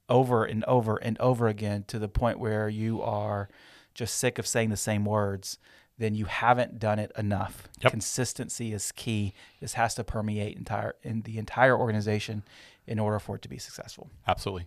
over 0.07 0.45
and 0.45 0.63
over 0.65 0.97
and 0.97 1.17
over 1.19 1.47
again 1.47 1.83
to 1.87 1.97
the 1.97 2.07
point 2.07 2.37
where 2.37 2.69
you 2.69 3.01
are 3.01 3.49
just 3.95 4.19
sick 4.19 4.37
of 4.37 4.45
saying 4.45 4.69
the 4.69 4.77
same 4.77 5.03
words 5.03 5.57
then 5.99 6.15
you 6.15 6.25
haven't 6.25 6.79
done 6.79 6.97
it 6.97 7.11
enough 7.17 7.67
Yep. 7.81 7.91
consistency 7.91 8.73
is 8.73 8.91
key 8.93 9.33
this 9.61 9.73
has 9.73 9.93
to 9.95 10.03
permeate 10.03 10.57
entire 10.57 10.95
in 11.03 11.21
the 11.21 11.37
entire 11.37 11.77
organization 11.77 12.41
in 12.87 12.97
order 12.97 13.19
for 13.19 13.35
it 13.35 13.41
to 13.43 13.49
be 13.49 13.57
successful 13.59 14.09
Absolutely. 14.27 14.65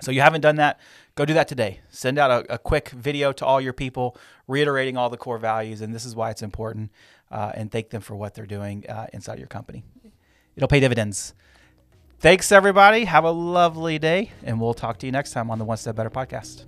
so 0.00 0.10
you 0.10 0.22
haven't 0.22 0.40
done 0.40 0.56
that, 0.56 0.80
go 1.14 1.24
do 1.26 1.34
that 1.34 1.46
today. 1.48 1.80
Send 1.90 2.16
out 2.18 2.30
a, 2.30 2.54
a 2.54 2.58
quick 2.58 2.88
video 2.90 3.32
to 3.32 3.44
all 3.44 3.60
your 3.60 3.72
people, 3.74 4.16
reiterating 4.46 4.96
all 4.96 5.10
the 5.10 5.16
core 5.18 5.36
values, 5.38 5.80
and 5.82 5.94
this 5.94 6.04
is 6.06 6.14
why 6.16 6.30
it's 6.30 6.42
important, 6.42 6.90
uh, 7.30 7.52
and 7.54 7.70
thank 7.70 7.90
them 7.90 8.00
for 8.00 8.14
what 8.16 8.34
they're 8.34 8.46
doing 8.46 8.86
uh, 8.88 9.06
inside 9.12 9.38
your 9.38 9.48
company. 9.48 9.82
It'll 10.56 10.68
pay 10.68 10.80
dividends. 10.80 11.34
Thanks, 12.18 12.50
everybody. 12.52 13.04
Have 13.04 13.24
a 13.24 13.30
lovely 13.30 13.98
day, 13.98 14.30
and 14.44 14.58
we'll 14.60 14.74
talk 14.74 14.98
to 15.00 15.06
you 15.06 15.12
next 15.12 15.32
time 15.32 15.50
on 15.50 15.58
the 15.58 15.64
One 15.64 15.76
Step 15.76 15.96
Better 15.96 16.10
podcast. 16.10 16.64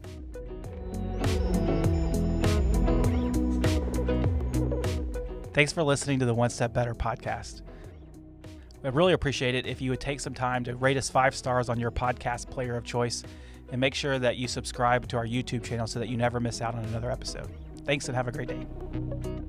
Thanks 5.54 5.70
for 5.70 5.82
listening 5.82 6.18
to 6.20 6.24
the 6.24 6.32
One 6.32 6.48
Step 6.48 6.72
Better 6.72 6.94
podcast. 6.94 7.60
I'd 8.82 8.94
really 8.94 9.12
appreciate 9.12 9.54
it 9.54 9.66
if 9.66 9.82
you 9.82 9.90
would 9.90 10.00
take 10.00 10.18
some 10.18 10.34
time 10.34 10.64
to 10.64 10.74
rate 10.76 10.96
us 10.96 11.10
five 11.10 11.34
stars 11.34 11.68
on 11.68 11.78
your 11.78 11.90
podcast 11.90 12.50
player 12.50 12.74
of 12.74 12.84
choice 12.84 13.22
and 13.70 13.80
make 13.80 13.94
sure 13.94 14.18
that 14.18 14.36
you 14.36 14.48
subscribe 14.48 15.06
to 15.08 15.16
our 15.18 15.26
YouTube 15.26 15.62
channel 15.62 15.86
so 15.86 15.98
that 15.98 16.08
you 16.08 16.16
never 16.16 16.40
miss 16.40 16.60
out 16.62 16.74
on 16.74 16.84
another 16.86 17.10
episode. 17.10 17.48
Thanks 17.84 18.08
and 18.08 18.16
have 18.16 18.28
a 18.28 18.32
great 18.32 18.48
day. 18.48 19.41